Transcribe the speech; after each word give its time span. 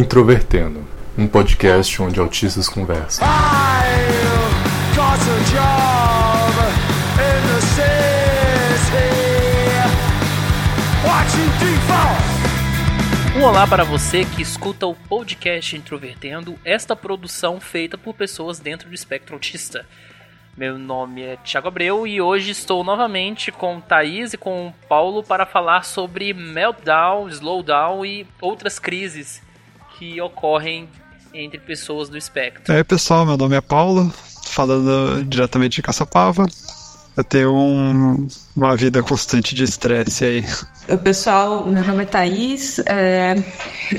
Introvertendo, 0.00 0.82
um 1.16 1.26
podcast 1.28 2.00
onde 2.00 2.18
autistas 2.18 2.70
conversam. 2.70 3.28
Um 13.36 13.42
olá 13.42 13.66
para 13.66 13.84
você 13.84 14.24
que 14.24 14.40
escuta 14.40 14.86
o 14.86 14.94
podcast 14.94 15.76
Introvertendo, 15.76 16.58
esta 16.64 16.96
produção 16.96 17.60
feita 17.60 17.98
por 17.98 18.14
pessoas 18.14 18.58
dentro 18.58 18.88
do 18.88 18.94
espectro 18.94 19.34
autista. 19.34 19.84
Meu 20.56 20.78
nome 20.78 21.20
é 21.20 21.36
Thiago 21.36 21.68
Abreu 21.68 22.06
e 22.06 22.22
hoje 22.22 22.52
estou 22.52 22.82
novamente 22.82 23.52
com 23.52 23.78
Thaís 23.82 24.32
e 24.32 24.38
com 24.38 24.72
Paulo 24.88 25.22
para 25.22 25.44
falar 25.44 25.84
sobre 25.84 26.32
meltdown, 26.32 27.28
slowdown 27.28 28.06
e 28.06 28.26
outras 28.40 28.78
crises 28.78 29.42
que 30.00 30.18
ocorrem 30.18 30.88
entre 31.34 31.60
pessoas 31.60 32.08
do 32.08 32.16
espectro. 32.16 32.72
E 32.72 32.76
aí 32.78 32.82
pessoal, 32.82 33.26
meu 33.26 33.36
nome 33.36 33.54
é 33.54 33.60
Paulo, 33.60 34.10
falando 34.46 35.22
diretamente 35.26 35.76
de 35.76 35.82
Caçapava. 35.82 36.46
Eu 37.16 37.24
tenho 37.24 37.54
um, 37.54 38.28
uma 38.56 38.76
vida 38.76 39.02
constante 39.02 39.54
de 39.54 39.64
estresse 39.64 40.24
aí. 40.24 40.44
Oi, 40.88 40.96
pessoal, 40.96 41.66
meu 41.66 41.84
nome 41.84 42.04
é 42.04 42.06
Thaís, 42.06 42.78
é, 42.80 43.34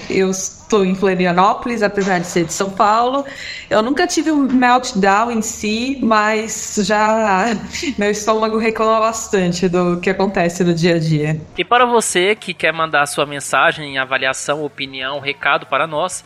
eu 0.09 0.31
estou 0.31 0.85
em 0.85 0.95
Florianópolis, 0.95 1.83
apesar 1.83 2.19
de 2.19 2.27
ser 2.27 2.45
de 2.45 2.53
São 2.53 2.69
Paulo. 2.69 3.25
Eu 3.69 3.81
nunca 3.81 4.07
tive 4.07 4.31
um 4.31 4.43
meltdown 4.43 5.31
em 5.31 5.41
si, 5.41 5.99
mas 6.01 6.79
já 6.83 7.55
meu 7.97 8.09
estômago 8.09 8.57
reclama 8.57 8.99
bastante 9.01 9.69
do 9.69 9.99
que 9.99 10.09
acontece 10.09 10.63
no 10.63 10.73
dia 10.73 10.95
a 10.95 10.99
dia. 10.99 11.39
E 11.57 11.63
para 11.63 11.85
você 11.85 12.35
que 12.35 12.53
quer 12.53 12.73
mandar 12.73 13.05
sua 13.05 13.25
mensagem, 13.25 13.97
avaliação, 13.97 14.63
opinião, 14.63 15.19
recado 15.19 15.65
para 15.65 15.85
nós, 15.85 16.23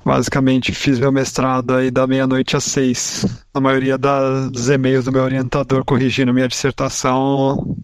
basicamente 0.03 0.73
fiz 0.73 0.99
meu 0.99 1.11
mestrado 1.11 1.75
aí 1.75 1.91
da 1.91 2.07
meia-noite 2.07 2.55
às 2.55 2.63
seis. 2.63 3.25
A 3.53 3.59
maioria 3.59 3.97
dos 3.97 4.69
e-mails 4.69 5.05
do 5.05 5.11
meu 5.11 5.23
orientador 5.23 5.83
corrigindo 5.85 6.33
minha 6.33 6.47
dissertação 6.47 7.75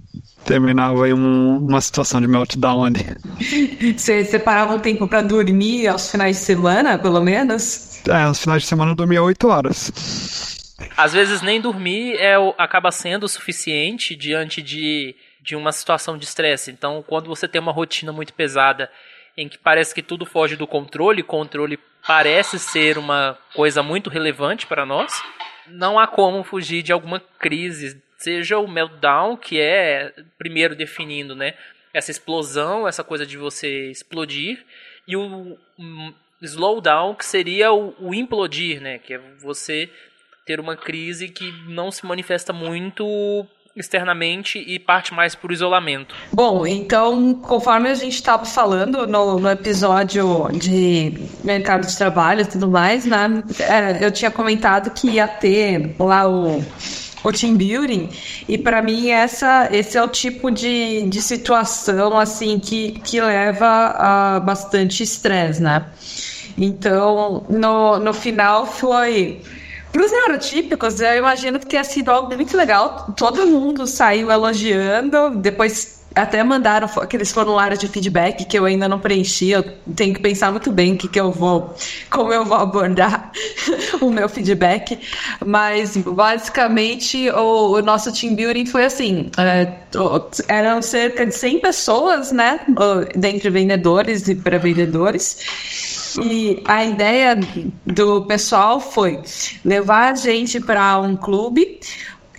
terminava 0.45 1.09
em 1.09 1.13
um, 1.13 1.57
uma 1.57 1.81
situação 1.81 2.21
de 2.21 2.27
meltdown 2.27 2.85
ali. 2.85 3.05
Você 3.95 4.23
separava 4.23 4.75
um 4.75 4.79
tempo 4.79 5.07
para 5.07 5.21
dormir 5.21 5.87
aos 5.87 6.09
finais 6.09 6.37
de 6.37 6.43
semana, 6.43 6.97
pelo 6.97 7.21
menos? 7.21 8.01
É, 8.07 8.23
aos 8.23 8.39
finais 8.39 8.63
de 8.63 8.67
semana 8.67 8.91
eu 8.91 8.95
dormia 8.95 9.21
oito 9.21 9.49
horas. 9.49 9.91
Às 10.95 11.13
vezes 11.13 11.41
nem 11.41 11.59
dormir 11.59 12.15
é, 12.15 12.35
acaba 12.57 12.91
sendo 12.91 13.23
o 13.25 13.29
suficiente 13.29 14.15
diante 14.15 14.61
de, 14.61 15.15
de 15.41 15.55
uma 15.55 15.71
situação 15.71 16.17
de 16.17 16.23
estresse. 16.23 16.71
Então, 16.71 17.03
quando 17.05 17.27
você 17.27 17.47
tem 17.47 17.59
uma 17.59 17.71
rotina 17.71 18.11
muito 18.11 18.33
pesada 18.33 18.89
em 19.37 19.47
que 19.47 19.57
parece 19.57 19.93
que 19.93 20.01
tudo 20.01 20.25
foge 20.25 20.55
do 20.55 20.65
controle, 20.65 21.21
controle 21.21 21.79
parece 22.05 22.57
ser 22.57 22.97
uma 22.97 23.37
coisa 23.53 23.83
muito 23.83 24.09
relevante 24.09 24.65
para 24.65 24.85
nós, 24.85 25.13
não 25.67 25.99
há 25.99 26.07
como 26.07 26.43
fugir 26.43 26.81
de 26.81 26.91
alguma 26.91 27.19
crise, 27.19 28.01
seja 28.17 28.57
o 28.57 28.67
meltdown, 28.67 29.37
que 29.37 29.59
é 29.59 30.11
primeiro 30.37 30.75
definindo, 30.75 31.35
né, 31.35 31.53
essa 31.93 32.09
explosão, 32.09 32.87
essa 32.87 33.03
coisa 33.03 33.25
de 33.25 33.37
você 33.37 33.91
explodir, 33.91 34.65
e 35.07 35.15
o 35.15 35.57
slowdown, 36.41 37.13
que 37.13 37.25
seria 37.25 37.71
o, 37.71 37.95
o 37.99 38.13
implodir, 38.13 38.81
né, 38.81 38.97
que 38.97 39.13
é 39.13 39.17
você 39.39 39.89
ter 40.45 40.59
uma 40.59 40.77
crise 40.77 41.27
que 41.27 41.51
não 41.67 41.91
se 41.91 42.05
manifesta 42.05 42.53
muito 42.53 43.45
externamente 43.77 44.57
e 44.57 44.79
parte 44.79 45.13
mais 45.13 45.35
por 45.35 45.51
isolamento. 45.51 46.15
Bom, 46.33 46.65
então, 46.65 47.35
conforme 47.35 47.89
a 47.89 47.93
gente 47.93 48.15
estava 48.15 48.43
falando 48.43 49.05
no, 49.05 49.39
no, 49.39 49.49
episódio 49.49 50.49
de 50.53 51.13
mercado 51.43 51.85
de 51.85 51.95
trabalho 51.95 52.41
e 52.41 52.45
tudo 52.45 52.67
mais, 52.67 53.05
né, 53.05 53.43
é, 53.59 54.03
eu 54.03 54.11
tinha 54.11 54.31
comentado 54.31 54.89
que 54.91 55.11
ia 55.11 55.27
ter 55.27 55.95
lá 55.99 56.27
o 56.27 56.63
o 57.23 57.31
team 57.31 57.55
building 57.55 58.09
e 58.47 58.57
para 58.57 58.81
mim 58.81 59.09
essa 59.09 59.67
esse 59.71 59.97
é 59.97 60.03
o 60.03 60.07
tipo 60.07 60.51
de, 60.51 61.03
de 61.09 61.21
situação 61.21 62.17
assim 62.17 62.59
que, 62.59 62.91
que 63.03 63.19
leva 63.19 63.67
a 63.67 64.39
bastante 64.39 65.03
estresse 65.03 65.61
né 65.61 65.87
então 66.57 67.45
no, 67.49 67.99
no 67.99 68.13
final 68.13 68.65
foi 68.65 69.41
para 69.91 70.05
os 70.05 70.11
neurotípicos, 70.11 70.99
eu 70.99 71.17
imagino 71.17 71.59
que 71.59 71.65
tenha 71.65 71.83
sido 71.83 72.09
algo 72.09 72.33
muito 72.35 72.55
legal. 72.55 73.13
Todo 73.17 73.45
mundo 73.47 73.87
saiu 73.87 74.29
elogiando, 74.31 75.31
depois 75.37 75.97
até 76.17 76.43
mandaram 76.43 76.89
aqueles 76.99 77.31
formulários 77.31 77.79
de 77.79 77.87
feedback 77.87 78.45
que 78.45 78.57
eu 78.57 78.65
ainda 78.65 78.87
não 78.87 78.99
preenchi. 78.99 79.49
Eu 79.49 79.63
tenho 79.95 80.13
que 80.13 80.21
pensar 80.21 80.51
muito 80.51 80.71
bem 80.71 80.93
o 80.93 80.97
que, 80.97 81.07
que 81.07 81.19
eu 81.19 81.31
vou, 81.31 81.75
como 82.09 82.33
eu 82.33 82.43
vou 82.43 82.57
abordar 82.57 83.31
o 84.01 84.09
meu 84.09 84.27
feedback. 84.27 84.99
Mas 85.45 85.95
basicamente 85.95 87.29
o, 87.29 87.73
o 87.73 87.81
nosso 87.81 88.11
team 88.11 88.35
building 88.35 88.65
foi 88.65 88.85
assim: 88.85 89.29
é, 89.37 89.71
eram 90.47 90.81
cerca 90.81 91.25
de 91.25 91.35
100 91.35 91.59
pessoas, 91.59 92.31
né? 92.31 92.61
Dentre 93.15 93.49
vendedores 93.49 94.27
e 94.27 94.35
para 94.35 94.57
vendedores. 94.57 95.96
E 96.21 96.61
a 96.65 96.85
ideia 96.85 97.37
do 97.85 98.25
pessoal 98.25 98.79
foi 98.79 99.21
levar 99.65 100.11
a 100.11 100.15
gente 100.15 100.59
para 100.59 100.99
um 100.99 101.15
clube 101.15 101.79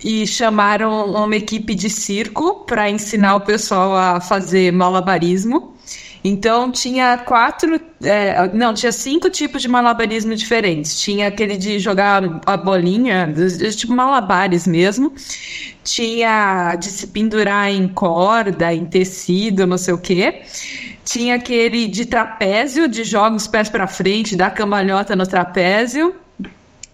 e 0.03 0.25
chamaram 0.25 1.11
uma 1.11 1.35
equipe 1.35 1.75
de 1.75 1.89
circo 1.89 2.65
para 2.65 2.89
ensinar 2.89 3.35
o 3.35 3.41
pessoal 3.41 3.95
a 3.95 4.21
fazer 4.21 4.71
malabarismo. 4.71 5.73
Então 6.23 6.69
tinha 6.71 7.17
quatro, 7.17 7.79
é, 8.03 8.49
não, 8.53 8.73
tinha 8.73 8.91
cinco 8.91 9.29
tipos 9.29 9.61
de 9.61 9.67
malabarismo 9.67 10.35
diferentes. 10.35 10.99
Tinha 10.99 11.27
aquele 11.27 11.57
de 11.57 11.79
jogar 11.79 12.21
a 12.45 12.57
bolinha, 12.57 13.33
tipo 13.75 13.93
malabares 13.93 14.67
mesmo. 14.67 15.13
Tinha 15.83 16.75
de 16.75 16.87
se 16.87 17.07
pendurar 17.07 17.71
em 17.71 17.87
corda, 17.87 18.73
em 18.73 18.85
tecido, 18.85 19.65
não 19.65 19.77
sei 19.77 19.93
o 19.93 19.97
quê. 19.97 20.41
Tinha 21.05 21.35
aquele 21.35 21.87
de 21.87 22.05
trapézio, 22.05 22.87
de 22.87 23.03
joga 23.03 23.35
os 23.35 23.47
pés 23.47 23.69
para 23.69 23.87
frente, 23.87 24.35
dá 24.35 24.49
cambalhota 24.49 25.15
no 25.15 25.25
trapézio 25.25 26.13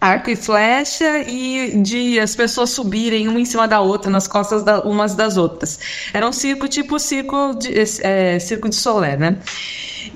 arco 0.00 0.30
e 0.30 0.36
flecha 0.36 1.18
e 1.26 1.80
de 1.82 2.20
as 2.20 2.36
pessoas 2.36 2.70
subirem 2.70 3.28
uma 3.28 3.40
em 3.40 3.44
cima 3.44 3.66
da 3.66 3.80
outra 3.80 4.10
nas 4.10 4.28
costas 4.28 4.62
da, 4.62 4.80
umas 4.80 5.14
das 5.14 5.36
outras. 5.36 5.78
Era 6.12 6.28
um 6.28 6.32
circo 6.32 6.68
tipo 6.68 6.98
circo 6.98 7.54
de, 7.54 7.72
é, 8.02 8.38
circo 8.38 8.68
de 8.68 8.74
Solé, 8.74 9.16
né? 9.16 9.36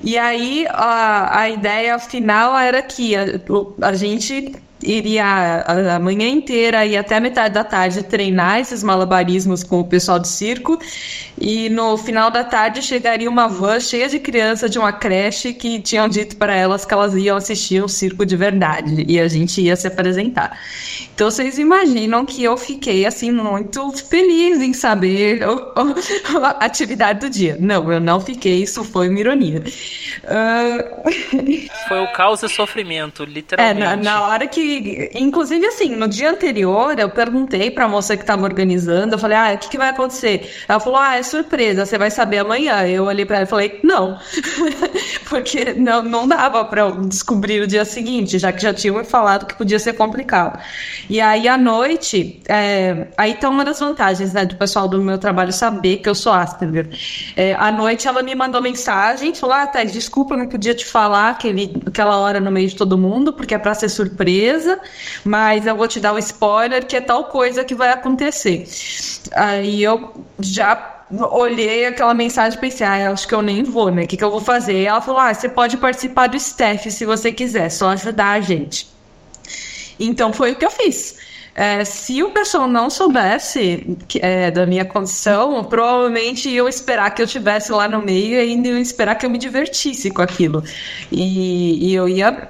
E 0.03 0.17
aí 0.17 0.65
a, 0.69 1.41
a 1.41 1.49
ideia 1.49 1.97
final 1.99 2.57
era 2.57 2.81
que 2.81 3.15
a, 3.15 3.25
a 3.81 3.93
gente 3.93 4.55
iria 4.83 5.25
a, 5.25 5.95
a 5.95 5.99
manhã 5.99 6.27
inteira 6.27 6.85
e 6.85 6.97
até 6.97 7.19
metade 7.19 7.53
da 7.53 7.63
tarde 7.63 8.03
treinar 8.03 8.59
esses 8.59 8.83
malabarismos 8.83 9.63
com 9.63 9.79
o 9.79 9.83
pessoal 9.83 10.19
do 10.19 10.27
circo 10.27 10.79
e 11.41 11.69
no 11.69 11.97
final 11.97 12.29
da 12.29 12.43
tarde 12.43 12.83
chegaria 12.83 13.27
uma 13.27 13.47
van 13.47 13.79
cheia 13.79 14.07
de 14.07 14.19
crianças 14.19 14.69
de 14.69 14.77
uma 14.77 14.93
creche 14.93 15.53
que 15.53 15.79
tinham 15.79 16.07
dito 16.07 16.35
para 16.35 16.55
elas 16.55 16.85
que 16.85 16.93
elas 16.93 17.15
iam 17.15 17.35
assistir 17.35 17.83
um 17.83 17.87
circo 17.87 18.23
de 18.25 18.37
verdade 18.37 19.03
e 19.07 19.19
a 19.19 19.27
gente 19.27 19.59
ia 19.59 19.75
se 19.75 19.87
apresentar. 19.87 20.59
Então 21.15 21.31
vocês 21.31 21.57
imaginam 21.57 22.25
que 22.25 22.43
eu 22.43 22.55
fiquei 22.55 23.05
assim 23.07 23.31
muito 23.31 23.91
feliz 23.91 24.61
em 24.61 24.71
saber 24.73 25.41
a 25.43 26.65
atividade 26.65 27.21
do 27.21 27.29
dia. 27.29 27.57
Não, 27.59 27.91
eu 27.91 27.99
não 27.99 28.19
fiquei, 28.19 28.61
isso 28.61 28.83
foi 28.83 29.09
uma 29.09 29.19
ironia. 29.19 29.63
Uh... 30.23 31.01
Foi 31.87 31.99
o 31.99 32.11
caos 32.13 32.43
e 32.43 32.49
sofrimento, 32.49 33.23
literalmente. 33.23 33.81
É, 33.81 33.85
na, 33.85 33.95
na 33.95 34.27
hora 34.27 34.47
que 34.47 35.09
inclusive 35.15 35.65
assim, 35.65 35.95
no 35.95 36.07
dia 36.07 36.29
anterior 36.29 36.97
eu 36.99 37.09
perguntei 37.09 37.71
pra 37.71 37.87
moça 37.87 38.15
que 38.15 38.25
tava 38.25 38.43
organizando, 38.43 39.15
eu 39.15 39.19
falei, 39.19 39.37
ah, 39.37 39.53
o 39.55 39.57
que, 39.57 39.69
que 39.69 39.77
vai 39.77 39.89
acontecer? 39.89 40.49
Ela 40.67 40.79
falou, 40.79 40.99
ah, 40.99 41.17
é 41.17 41.23
surpresa, 41.31 41.85
você 41.85 41.97
vai 41.97 42.11
saber 42.11 42.39
amanhã. 42.39 42.85
Eu 42.85 43.05
olhei 43.05 43.25
para 43.25 43.37
ela 43.37 43.45
e 43.45 43.49
falei, 43.49 43.79
não. 43.83 44.19
Porque 45.29 45.73
não, 45.73 46.03
não 46.03 46.27
dava 46.27 46.63
para 46.65 46.91
descobrir 46.91 47.61
o 47.61 47.67
dia 47.67 47.85
seguinte, 47.85 48.37
já 48.37 48.51
que 48.51 48.61
já 48.61 48.73
tinham 48.73 48.97
me 48.97 49.03
falado 49.03 49.45
que 49.45 49.55
podia 49.55 49.79
ser 49.79 49.93
complicado. 49.93 50.59
E 51.09 51.19
aí, 51.21 51.47
à 51.47 51.57
noite, 51.57 52.41
é, 52.47 53.07
aí 53.17 53.33
tá 53.33 53.49
uma 53.49 53.63
das 53.63 53.79
vantagens, 53.79 54.33
né, 54.33 54.45
do 54.45 54.55
pessoal 54.55 54.87
do 54.87 55.01
meu 55.01 55.17
trabalho 55.17 55.53
saber 55.53 55.97
que 55.97 56.09
eu 56.09 56.15
sou 56.15 56.33
Asperger. 56.33 56.89
É, 57.35 57.53
à 57.55 57.71
noite, 57.71 58.07
ela 58.07 58.21
me 58.21 58.35
mandou 58.35 58.61
mensagem, 58.61 59.33
falou, 59.33 59.55
ah, 59.55 59.67
Thais, 59.67 59.93
desculpa, 59.93 60.35
não 60.35 60.47
podia 60.47 60.75
te 60.75 60.85
falar 60.85 61.29
aquele, 61.29 61.81
aquela 61.85 62.17
hora 62.17 62.39
no 62.39 62.51
meio 62.51 62.67
de 62.67 62.75
todo 62.75 62.97
mundo, 62.97 63.31
porque 63.31 63.55
é 63.55 63.57
para 63.57 63.73
ser 63.73 63.89
surpresa, 63.89 64.79
mas 65.23 65.65
eu 65.65 65.75
vou 65.75 65.87
te 65.87 65.99
dar 65.99 66.13
um 66.13 66.17
spoiler 66.17 66.85
que 66.85 66.95
é 66.95 67.01
tal 67.01 67.25
coisa 67.25 67.63
que 67.63 67.73
vai 67.73 67.91
acontecer. 67.91 68.65
Aí 69.33 69.81
eu 69.81 70.13
já 70.39 70.90
olhei 71.19 71.85
aquela 71.85 72.13
mensagem 72.13 72.57
e 72.57 72.61
pensei, 72.61 72.85
ah, 72.85 73.11
acho 73.11 73.27
que 73.27 73.35
eu 73.35 73.41
nem 73.41 73.63
vou, 73.63 73.91
né? 73.91 74.03
O 74.03 74.07
que, 74.07 74.17
que 74.17 74.23
eu 74.23 74.31
vou 74.31 74.41
fazer? 74.41 74.81
E 74.81 74.85
ela 74.85 75.01
falou, 75.01 75.19
ah, 75.19 75.33
você 75.33 75.49
pode 75.49 75.77
participar 75.77 76.27
do 76.27 76.37
staff 76.37 76.89
se 76.91 77.05
você 77.05 77.31
quiser, 77.31 77.69
só 77.69 77.89
ajudar 77.89 78.31
a 78.31 78.41
gente. 78.41 78.87
Então 79.99 80.33
foi 80.33 80.51
o 80.51 80.55
que 80.55 80.65
eu 80.65 80.71
fiz. 80.71 81.20
É, 81.53 81.83
se 81.83 82.23
o 82.23 82.29
pessoal 82.31 82.67
não 82.67 82.89
soubesse 82.89 83.97
é, 84.21 84.49
da 84.51 84.65
minha 84.65 84.85
condição, 84.85 85.63
provavelmente 85.65 86.49
iam 86.49 86.67
esperar 86.67 87.13
que 87.13 87.21
eu 87.21 87.25
estivesse 87.25 87.71
lá 87.71 87.89
no 87.89 88.01
meio 88.01 88.35
e 88.35 88.39
ainda 88.39 88.69
iam 88.69 88.77
esperar 88.77 89.15
que 89.15 89.25
eu 89.25 89.29
me 89.29 89.37
divertisse 89.37 90.09
com 90.11 90.21
aquilo. 90.21 90.63
E, 91.11 91.89
e 91.89 91.93
eu 91.93 92.07
ia. 92.07 92.49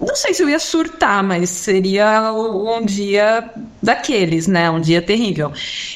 Não 0.00 0.14
sei 0.14 0.34
se 0.34 0.42
eu 0.42 0.48
ia 0.50 0.58
surtar, 0.58 1.22
mas 1.24 1.48
seria 1.48 2.30
um 2.32 2.84
dia 2.84 3.50
daqueles, 3.82 4.46
né? 4.46 4.70
Um 4.70 4.80
dia 4.80 5.00
terrível. 5.00 5.50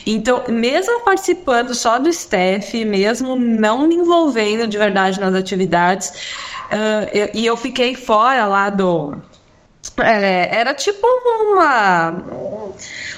Então, 0.06 0.44
mesmo 0.49 1.05
participando 1.05 1.75
só 1.75 1.99
do 1.99 2.08
staff, 2.08 2.84
mesmo 2.87 3.37
não 3.37 3.87
me 3.87 3.96
envolvendo 3.96 4.67
de 4.67 4.79
verdade 4.79 5.20
nas 5.20 5.34
atividades, 5.34 6.08
uh, 6.08 7.08
eu, 7.12 7.31
e 7.34 7.46
eu 7.46 7.56
fiquei 7.56 7.94
fora 7.94 8.46
lá 8.46 8.70
do 8.70 9.14
é, 9.99 10.49
era 10.56 10.75
tipo 10.75 11.06
uma 11.06 12.25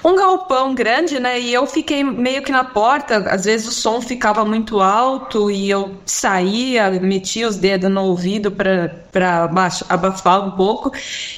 um 0.04 0.16
galpão 0.16 0.74
grande, 0.74 1.18
né? 1.18 1.40
E 1.40 1.52
eu 1.52 1.66
fiquei 1.66 2.04
meio 2.04 2.42
que 2.42 2.52
na 2.52 2.64
porta. 2.64 3.16
Às 3.30 3.44
vezes 3.44 3.66
o 3.68 3.72
som 3.72 4.00
ficava 4.00 4.44
muito 4.44 4.80
alto 4.80 5.50
e 5.50 5.68
eu 5.68 5.96
saía, 6.06 6.90
metia 6.90 7.48
os 7.48 7.56
dedos 7.56 7.90
no 7.90 8.04
ouvido 8.04 8.50
para 8.50 9.50
abafar 9.88 10.46
um 10.46 10.52
pouco. 10.52 10.92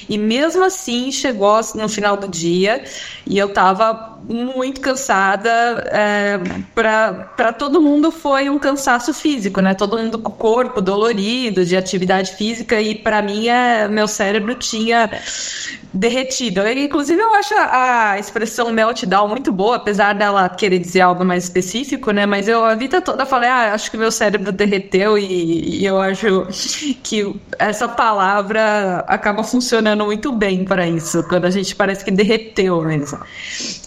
E 0.07 0.17
mesmo 0.17 0.63
assim 0.63 1.11
chegou 1.11 1.59
no 1.75 1.89
final 1.89 2.17
do 2.17 2.27
dia 2.27 2.83
e 3.25 3.37
eu 3.37 3.53
tava 3.53 4.10
muito 4.27 4.81
cansada. 4.81 5.49
É, 5.91 6.39
para 6.73 7.53
todo 7.53 7.81
mundo 7.81 8.11
foi 8.11 8.49
um 8.49 8.59
cansaço 8.59 9.13
físico, 9.13 9.61
né? 9.61 9.73
Todo 9.73 9.97
mundo 9.97 10.19
com 10.19 10.31
o 10.31 10.35
corpo 10.35 10.81
dolorido 10.81 11.65
de 11.65 11.75
atividade 11.75 12.35
física 12.35 12.79
e 12.81 12.95
para 12.95 13.21
mim 13.21 13.47
é, 13.47 13.87
meu 13.87 14.07
cérebro 14.07 14.55
tinha 14.55 15.09
derretido. 15.93 16.65
inclusive, 16.67 17.19
eu 17.19 17.33
acho 17.33 17.53
a, 17.57 18.17
expressão 18.17 18.71
meltdown 18.71 19.27
muito 19.27 19.51
boa, 19.51 19.75
apesar 19.75 20.13
dela 20.13 20.47
querer 20.49 20.79
dizer 20.79 21.01
algo 21.01 21.25
mais 21.25 21.43
específico, 21.43 22.11
né? 22.11 22.25
Mas 22.25 22.47
eu 22.47 22.63
a 22.63 22.75
vida 22.75 23.01
toda 23.01 23.25
falei, 23.25 23.49
ah, 23.49 23.73
acho 23.73 23.91
que 23.91 23.97
meu 23.97 24.11
cérebro 24.11 24.51
derreteu 24.51 25.17
e, 25.17 25.81
e 25.81 25.85
eu 25.85 25.99
acho 25.99 26.47
que 27.03 27.35
essa 27.59 27.87
palavra 27.87 29.03
acaba 29.07 29.43
funcionando 29.43 30.05
muito 30.05 30.31
bem 30.31 30.63
para 30.63 30.87
isso, 30.87 31.23
quando 31.27 31.45
a 31.45 31.51
gente 31.51 31.75
parece 31.75 32.03
que 32.05 32.11
derreteu 32.11 32.81
mesmo. 32.81 33.19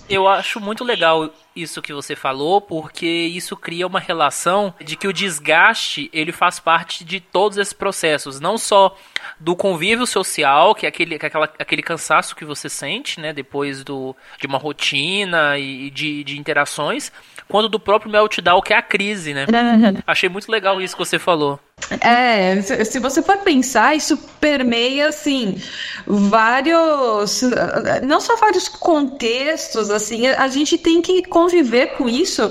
Eu 0.09 0.29
acho 0.29 0.61
muito 0.61 0.85
legal 0.85 1.31
isso 1.55 1.83
que 1.83 1.93
você 1.93 2.17
falou, 2.17 2.61
porque 2.61 3.07
isso 3.07 3.57
cria 3.57 3.87
uma 3.87 4.01
relação 4.01 4.75
de 4.83 4.97
que 4.97 5.09
o 5.09 5.13
desgaste 5.13 6.11
ele 6.13 6.33
faz 6.33 6.59
parte 6.59 7.05
de 7.05 7.21
todos 7.21 7.59
esses 7.59 7.73
processos, 7.73 8.41
não 8.41 8.59
só 8.59 8.97
do 9.39 9.57
convívio 9.57 10.07
social, 10.07 10.75
que 10.75 10.87
é 10.87 10.89
aquele, 10.89 11.19
que 11.19 11.27
é 11.27 11.29
aquela, 11.29 11.53
aquele 11.59 11.83
cansaço 11.83 12.37
que 12.37 12.45
você 12.45 12.69
sente, 12.69 13.21
né, 13.21 13.33
depois 13.33 13.85
do, 13.85 14.15
de 14.39 14.47
uma 14.47 14.59
rotina 14.59 15.59
e 15.59 15.91
de, 15.91 16.25
de 16.25 16.39
interações, 16.39 17.13
quanto 17.49 17.69
do 17.69 17.81
próprio 17.81 18.11
meltdown, 18.11 18.61
que 18.61 18.73
é 18.73 18.77
a 18.77 18.83
crise, 18.83 19.35
né? 19.35 19.47
Achei 20.07 20.29
muito 20.29 20.51
legal 20.51 20.81
isso 20.81 20.97
que 20.97 21.05
você 21.05 21.19
falou. 21.19 21.61
É, 22.01 22.61
se 22.63 22.99
você 22.99 23.23
for 23.23 23.39
pensar, 23.39 23.97
isso 23.97 24.17
permeia, 24.41 25.09
assim, 25.09 25.61
vários, 26.07 27.43
não 28.03 28.21
só 28.21 28.37
vários 28.37 28.69
contextos, 28.69 29.91
assim, 29.91 30.27
a 30.27 30.49
gente 30.49 30.79
tem 30.79 31.03
que 31.03 31.23
conviver 31.45 31.89
com 31.97 32.09
isso 32.09 32.51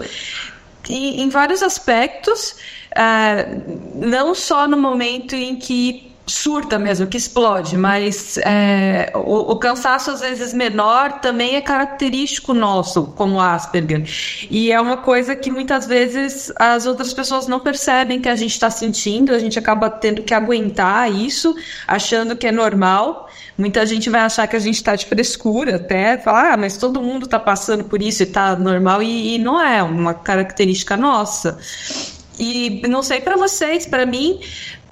em, 0.87 1.21
em 1.21 1.29
vários 1.29 1.63
aspectos, 1.63 2.55
uh, 2.91 4.05
não 4.05 4.35
só 4.35 4.67
no 4.67 4.77
momento 4.77 5.33
em 5.35 5.55
que 5.55 6.12
surta 6.25 6.79
mesmo, 6.79 7.05
que 7.05 7.17
explode, 7.17 7.77
mas 7.77 8.37
é, 8.37 9.11
o, 9.13 9.51
o, 9.51 9.55
cansaço 9.57 10.09
às 10.09 10.21
vezes 10.21 10.53
menor 10.53 11.19
também 11.19 11.55
é 11.55 11.61
característico 11.61 12.53
nosso, 12.53 13.07
como 13.07 13.41
Asperger. 13.41 14.07
E 14.49 14.71
é 14.71 14.79
uma 14.79 14.97
coisa 14.97 15.35
que 15.35 15.51
muitas 15.51 15.85
vezes 15.85 16.51
as 16.55 16.85
outras 16.85 17.13
pessoas 17.13 17.47
não 17.47 17.59
percebem 17.59 18.21
que 18.21 18.29
a 18.29 18.35
gente 18.35 18.51
está 18.51 18.69
sentindo, 18.69 19.33
a 19.33 19.39
gente 19.39 19.59
acaba 19.59 19.89
tendo 19.89 20.23
que 20.23 20.33
aguentar 20.33 21.11
isso, 21.11 21.55
achando 21.85 22.37
que 22.37 22.47
é 22.47 22.51
normal. 22.51 23.29
Muita 23.57 23.85
gente 23.85 24.09
vai 24.09 24.21
achar 24.21 24.47
que 24.47 24.55
a 24.55 24.59
gente 24.59 24.75
está 24.75 24.95
de 24.95 25.05
frescura 25.05 25.75
até, 25.75 26.17
falar, 26.17 26.53
ah, 26.53 26.57
mas 26.57 26.77
todo 26.77 27.01
mundo 27.01 27.25
está 27.25 27.39
passando 27.39 27.83
por 27.83 28.01
isso 28.01 28.23
e 28.23 28.25
está 28.25 28.55
normal, 28.55 29.03
e, 29.03 29.35
e 29.35 29.37
não 29.37 29.61
é 29.61 29.83
uma 29.83 30.13
característica 30.13 30.95
nossa. 30.95 31.59
E 32.39 32.81
não 32.87 33.03
sei 33.03 33.21
para 33.21 33.35
vocês, 33.35 33.85
para 33.85 34.05
mim, 34.05 34.39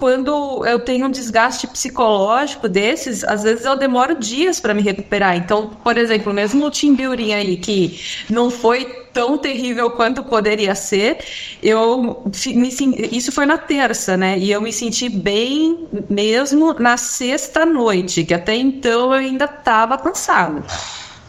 quando 0.01 0.65
eu 0.65 0.79
tenho 0.79 1.05
um 1.05 1.11
desgaste 1.11 1.67
psicológico 1.67 2.67
desses, 2.67 3.23
às 3.23 3.43
vezes 3.43 3.65
eu 3.65 3.75
demoro 3.75 4.17
dias 4.17 4.59
para 4.59 4.73
me 4.73 4.81
recuperar. 4.81 5.37
Então, 5.37 5.67
por 5.67 5.95
exemplo, 5.95 6.33
mesmo 6.33 6.65
o 6.65 6.71
team 6.71 6.95
building 6.95 7.33
aí, 7.33 7.55
que 7.55 8.01
não 8.27 8.49
foi 8.49 8.83
tão 9.13 9.37
terrível 9.37 9.91
quanto 9.91 10.23
poderia 10.23 10.73
ser, 10.73 11.19
eu 11.61 12.25
me, 12.35 12.69
isso 13.11 13.31
foi 13.31 13.45
na 13.45 13.59
terça, 13.59 14.17
né? 14.17 14.39
E 14.39 14.51
eu 14.51 14.59
me 14.59 14.73
senti 14.73 15.07
bem 15.07 15.87
mesmo 16.09 16.73
na 16.79 16.97
sexta 16.97 17.63
noite, 17.63 18.23
que 18.23 18.33
até 18.33 18.55
então 18.55 19.03
eu 19.03 19.11
ainda 19.11 19.45
estava 19.45 19.99
cansado. 19.99 20.63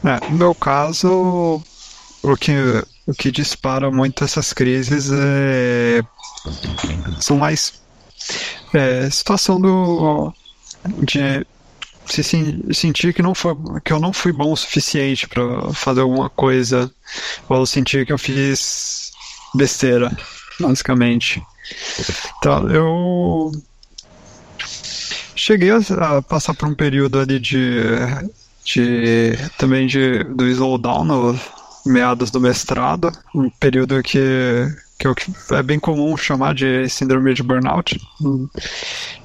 É, 0.02 0.30
no 0.30 0.38
meu 0.38 0.54
caso, 0.54 1.62
o 2.22 2.36
que, 2.38 2.54
o 3.06 3.12
que 3.12 3.30
dispara 3.30 3.90
muito 3.90 4.24
essas 4.24 4.54
crises 4.54 5.10
é, 5.12 6.02
são 7.20 7.36
mais 7.36 7.82
é, 8.74 9.10
situação 9.10 9.60
do 9.60 10.32
de 11.02 11.46
se 12.06 12.22
sentir 12.74 13.14
que 13.14 13.22
não 13.22 13.34
foi 13.34 13.54
que 13.84 13.92
eu 13.92 14.00
não 14.00 14.12
fui 14.12 14.32
bom 14.32 14.52
o 14.52 14.56
suficiente 14.56 15.28
para 15.28 15.72
fazer 15.72 16.00
alguma 16.00 16.28
coisa 16.28 16.90
ou 17.48 17.64
sentir 17.64 18.04
que 18.04 18.12
eu 18.12 18.18
fiz 18.18 19.12
besteira 19.54 20.10
basicamente. 20.58 21.42
Então 22.38 22.68
eu 22.68 23.52
cheguei 25.34 25.70
a, 25.70 26.22
passar 26.22 26.54
por 26.54 26.68
um 26.68 26.74
período 26.74 27.18
ali 27.20 27.38
de, 27.38 27.80
de 28.64 29.32
também 29.58 29.86
de 29.86 30.24
do 30.24 30.46
slowdown 30.48 31.04
no 31.04 31.40
meados 31.84 32.30
do 32.30 32.40
mestrado 32.40 33.10
um 33.34 33.50
período 33.50 34.02
que 34.02 34.18
que 35.02 35.06
é 35.08 35.10
o 35.10 35.14
que 35.16 35.32
é 35.50 35.62
bem 35.64 35.80
comum 35.80 36.16
chamar 36.16 36.54
de 36.54 36.88
síndrome 36.88 37.34
de 37.34 37.42
burnout, 37.42 38.00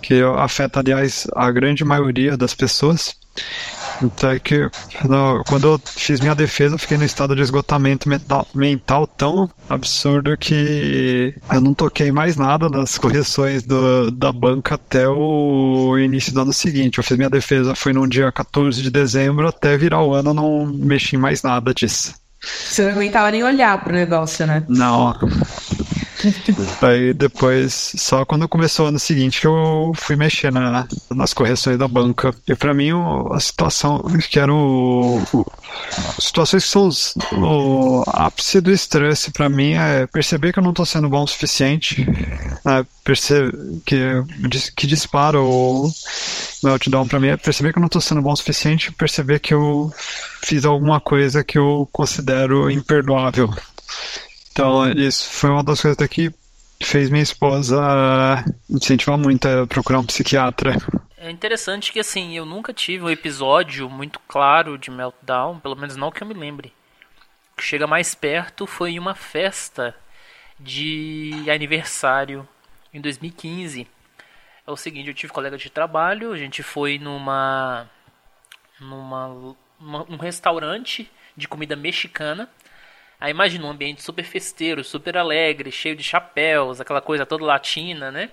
que 0.01 0.23
afeta, 0.23 0.79
aliás, 0.79 1.27
a 1.35 1.51
grande 1.51 1.85
maioria 1.85 2.35
das 2.35 2.55
pessoas. 2.55 3.15
Então 4.01 4.31
é 4.31 4.39
que 4.39 4.67
quando 5.47 5.67
eu 5.67 5.81
fiz 5.85 6.19
minha 6.19 6.33
defesa, 6.33 6.73
eu 6.73 6.79
fiquei 6.79 6.97
no 6.97 7.03
estado 7.03 7.35
de 7.35 7.43
esgotamento 7.43 8.09
mental, 8.09 8.47
mental 8.55 9.05
tão 9.05 9.47
absurdo 9.69 10.35
que 10.35 11.35
eu 11.53 11.61
não 11.61 11.75
toquei 11.75 12.11
mais 12.11 12.37
nada 12.37 12.67
das 12.67 12.97
correções 12.97 13.61
do, 13.61 14.09
da 14.09 14.31
banca 14.31 14.75
até 14.75 15.07
o 15.07 15.95
início 15.99 16.33
do 16.33 16.41
ano 16.41 16.53
seguinte. 16.53 16.97
Eu 16.97 17.03
fiz 17.03 17.17
minha 17.17 17.29
defesa, 17.29 17.75
foi 17.75 17.93
no 17.93 18.07
dia 18.07 18.31
14 18.31 18.81
de 18.81 18.89
dezembro, 18.89 19.47
até 19.47 19.77
virar 19.77 20.01
o 20.01 20.15
ano 20.15 20.31
eu 20.31 20.33
não 20.33 20.65
mexi 20.65 21.15
em 21.15 21.19
mais 21.19 21.43
nada 21.43 21.71
disso. 21.71 22.15
Você 22.69 22.83
não 22.83 22.91
aguentava 22.91 23.31
nem 23.31 23.43
olhar 23.43 23.83
pro 23.83 23.93
negócio, 23.93 24.45
né? 24.45 24.63
Não. 24.67 25.13
Aí 26.81 27.13
depois, 27.13 27.93
só 27.97 28.25
quando 28.25 28.47
começou 28.47 28.85
o 28.85 28.89
ano 28.89 28.99
seguinte 28.99 29.45
eu 29.45 29.91
fui 29.95 30.15
mexer 30.15 30.51
na, 30.51 30.87
nas 31.11 31.33
correções 31.33 31.77
da 31.77 31.87
banca. 31.87 32.33
E 32.47 32.55
para 32.55 32.73
mim 32.73 32.91
a 33.31 33.39
situação 33.39 34.03
que 34.29 34.39
era 34.39 34.53
o, 34.53 35.21
o 35.33 35.45
situações 36.19 36.63
que 36.63 36.69
são 36.69 36.87
os, 36.87 37.13
o 37.33 38.03
ápice 38.07 38.61
do 38.61 38.71
estresse 38.71 39.31
para 39.31 39.49
mim 39.49 39.73
é 39.73 40.07
perceber 40.07 40.53
que 40.53 40.59
eu 40.59 40.63
não 40.63 40.73
tô 40.73 40.85
sendo 40.85 41.09
bom 41.09 41.23
o 41.23 41.27
suficiente, 41.27 42.05
né? 42.63 42.85
perceber 43.03 43.51
que 43.85 43.97
que 44.75 44.87
dispara 44.87 45.39
o 45.39 45.89
meltdown 46.63 47.07
para 47.07 47.19
mim 47.19 47.27
é 47.27 47.37
perceber 47.37 47.71
que 47.71 47.79
eu 47.79 47.81
não 47.81 47.89
tô 47.89 48.01
sendo 48.01 48.21
bom 48.21 48.31
o 48.31 48.37
suficiente, 48.37 48.91
perceber 48.91 49.39
que 49.39 49.53
eu 49.53 49.91
fiz 50.43 50.65
alguma 50.65 50.99
coisa 50.99 51.43
que 51.43 51.57
eu 51.57 51.87
considero 51.91 52.69
imperdoável. 52.69 53.53
Então, 54.57 54.89
isso 54.89 55.29
foi 55.29 55.51
uma 55.51 55.63
das 55.63 55.79
coisas 55.79 56.07
que 56.07 56.33
fez 56.81 57.11
minha 57.11 57.21
esposa 57.21 58.43
incentivar 58.67 59.15
muito 59.15 59.47
a 59.47 59.67
procurar 59.67 59.99
um 59.99 60.05
psiquiatra. 60.05 60.75
É 61.15 61.29
interessante 61.29 61.91
que, 61.91 61.99
assim, 61.99 62.35
eu 62.35 62.43
nunca 62.43 62.73
tive 62.73 63.03
um 63.03 63.09
episódio 63.09 63.87
muito 63.87 64.19
claro 64.27 64.75
de 64.75 64.89
meltdown, 64.89 65.59
pelo 65.59 65.75
menos 65.75 65.95
não 65.95 66.09
que 66.09 66.23
eu 66.23 66.27
me 66.27 66.33
lembre. 66.33 66.73
O 67.53 67.57
que 67.57 67.63
chega 67.63 67.85
mais 67.85 68.15
perto 68.15 68.65
foi 68.65 68.93
em 68.93 68.99
uma 68.99 69.13
festa 69.13 69.95
de 70.59 71.45
aniversário 71.53 72.47
em 72.91 72.99
2015. 72.99 73.87
É 74.65 74.71
o 74.71 74.75
seguinte, 74.75 75.07
eu 75.07 75.13
tive 75.13 75.31
um 75.31 75.35
colega 75.35 75.55
de 75.55 75.69
trabalho, 75.69 76.33
a 76.33 76.37
gente 76.37 76.63
foi 76.63 76.97
numa 76.97 77.87
numa, 78.79 79.55
numa 79.79 80.03
um 80.09 80.17
restaurante 80.17 81.07
de 81.35 81.47
comida 81.47 81.75
mexicana. 81.75 82.49
Aí 83.19 83.31
imagina 83.31 83.65
um 83.65 83.71
ambiente 83.71 84.01
super 84.03 84.23
festeiro, 84.23 84.83
super 84.83 85.17
alegre, 85.17 85.71
cheio 85.71 85.95
de 85.95 86.03
chapéus, 86.03 86.79
aquela 86.79 87.01
coisa 87.01 87.25
toda 87.25 87.43
latina, 87.43 88.11
né? 88.11 88.29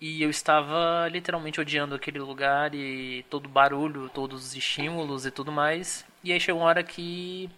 E 0.00 0.22
eu 0.22 0.30
estava 0.30 1.06
literalmente 1.08 1.60
odiando 1.60 1.94
aquele 1.94 2.18
lugar 2.18 2.74
e 2.74 3.24
todo 3.28 3.46
o 3.46 3.48
barulho, 3.50 4.08
todos 4.08 4.42
os 4.42 4.56
estímulos 4.56 5.26
e 5.26 5.30
tudo 5.30 5.52
mais. 5.52 6.06
E 6.24 6.32
aí 6.32 6.40
chegou 6.40 6.62
uma 6.62 6.68
hora 6.68 6.82
que 6.82 7.50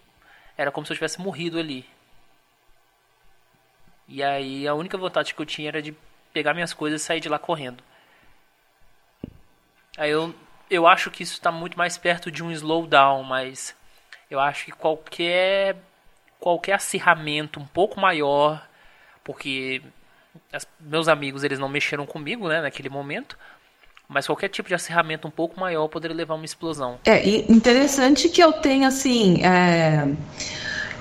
era 0.56 0.72
como 0.72 0.84
se 0.84 0.92
eu 0.92 0.96
tivesse 0.96 1.20
morrido 1.20 1.58
ali. 1.58 1.86
E 4.08 4.22
aí 4.22 4.66
a 4.66 4.74
única 4.74 4.98
vontade 4.98 5.34
que 5.34 5.40
eu 5.40 5.46
tinha 5.46 5.68
era 5.68 5.80
de 5.80 5.94
pegar 6.32 6.54
minhas 6.54 6.74
coisas 6.74 7.00
e 7.00 7.04
sair 7.04 7.20
de 7.20 7.28
lá 7.28 7.38
correndo. 7.38 7.82
Aí 9.96 10.10
eu, 10.10 10.34
eu 10.68 10.86
acho 10.86 11.10
que 11.10 11.22
isso 11.22 11.34
está 11.34 11.52
muito 11.52 11.78
mais 11.78 11.96
perto 11.96 12.30
de 12.30 12.42
um 12.42 12.50
slowdown, 12.50 13.22
mas 13.22 13.76
eu 14.28 14.40
acho 14.40 14.64
que 14.64 14.72
qualquer 14.72 15.76
qualquer 16.42 16.72
acirramento 16.72 17.60
um 17.60 17.64
pouco 17.64 18.00
maior, 18.00 18.66
porque 19.22 19.80
as, 20.52 20.66
meus 20.80 21.06
amigos 21.06 21.44
eles 21.44 21.60
não 21.60 21.68
mexeram 21.68 22.04
comigo, 22.04 22.48
né, 22.48 22.60
naquele 22.60 22.88
momento. 22.88 23.38
Mas 24.08 24.26
qualquer 24.26 24.48
tipo 24.48 24.68
de 24.68 24.74
acirramento 24.74 25.28
um 25.28 25.30
pouco 25.30 25.58
maior 25.58 25.86
poderia 25.86 26.16
levar 26.16 26.34
a 26.34 26.36
uma 26.36 26.44
explosão. 26.44 26.98
É 27.06 27.26
interessante 27.48 28.28
que 28.28 28.42
eu 28.42 28.52
tenha 28.52 28.88
assim, 28.88 29.40
é, 29.44 30.04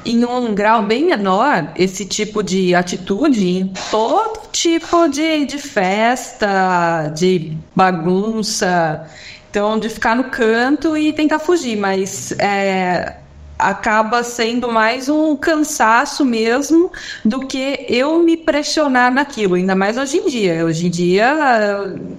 em 0.06 0.24
um 0.24 0.54
grau 0.54 0.84
bem 0.84 1.06
menor, 1.06 1.74
esse 1.76 2.06
tipo 2.06 2.44
de 2.44 2.76
atitude 2.76 3.46
em 3.46 3.74
todo 3.90 4.48
tipo 4.52 5.10
de, 5.10 5.46
de 5.46 5.58
festa, 5.58 7.12
de 7.18 7.58
bagunça. 7.76 9.10
Então, 9.50 9.78
de 9.78 9.90
ficar 9.90 10.16
no 10.16 10.26
canto 10.26 10.96
e 10.96 11.12
tentar 11.12 11.40
fugir, 11.40 11.76
mas 11.76 12.32
é, 12.40 13.18
acaba 13.62 14.24
sendo 14.24 14.72
mais 14.72 15.08
um 15.08 15.36
cansaço 15.36 16.26
mesmo 16.26 16.92
do 17.24 17.46
que 17.48 17.86
eu 17.88 18.20
me 18.24 18.36
pressionar 18.36 19.14
naquilo, 19.14 19.56
ainda 19.56 19.76
mais 19.76 19.98
hoje 19.98 20.18
em 20.18 20.28
dia. 20.28 20.66
Hoje 20.66 20.88
em 20.88 20.90
dia 20.90 21.36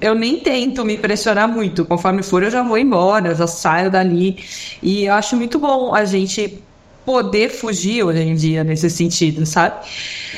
eu 0.00 0.14
nem 0.14 0.38
tento 0.38 0.84
me 0.84 0.96
pressionar 0.96 1.48
muito, 1.48 1.84
conforme 1.84 2.22
for 2.22 2.42
eu 2.42 2.50
já 2.50 2.62
vou 2.62 2.78
embora, 2.78 3.30
eu 3.30 3.34
já 3.34 3.46
saio 3.46 3.90
dali. 3.90 4.38
E 4.82 5.06
eu 5.06 5.14
acho 5.14 5.36
muito 5.36 5.58
bom 5.58 5.94
a 5.94 6.04
gente 6.04 6.62
poder 7.04 7.50
fugir 7.50 8.04
hoje 8.04 8.20
em 8.20 8.34
dia 8.34 8.62
nesse 8.62 8.88
sentido, 8.88 9.44
sabe? 9.44 9.84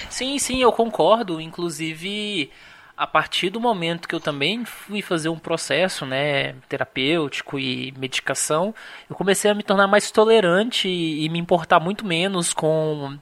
Sim, 0.09 0.39
sim, 0.39 0.63
eu 0.63 0.73
concordo. 0.73 1.41
Inclusive, 1.41 2.51
a 2.97 3.07
partir 3.07 3.51
do 3.51 3.61
momento 3.61 4.09
que 4.09 4.15
eu 4.15 4.21
também 4.21 4.65
fui 4.65 5.03
fazer 5.03 5.29
um 5.29 5.39
processo 5.39 6.07
né, 6.07 6.53
terapêutico 6.69 7.59
e 7.59 7.93
medicação, 7.99 8.75
eu 9.11 9.17
comecei 9.17 9.51
a 9.51 9.55
me 9.55 9.63
tornar 9.63 9.87
mais 9.87 10.11
tolerante 10.11 10.89
e, 10.89 11.29
me 11.29 11.39
importar 11.39 11.81
muito 11.81 12.07
menos 12.07 12.53
com 12.53 13.19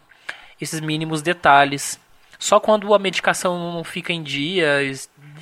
esses 0.60 0.80
mínimos 0.80 1.22
detalhes. 1.22 1.98
Só 2.38 2.60
quando 2.60 2.92
a 2.92 2.98
medicação 2.98 3.72
não 3.72 3.84
fica 3.84 4.12
em 4.12 4.22
dia 4.22 4.80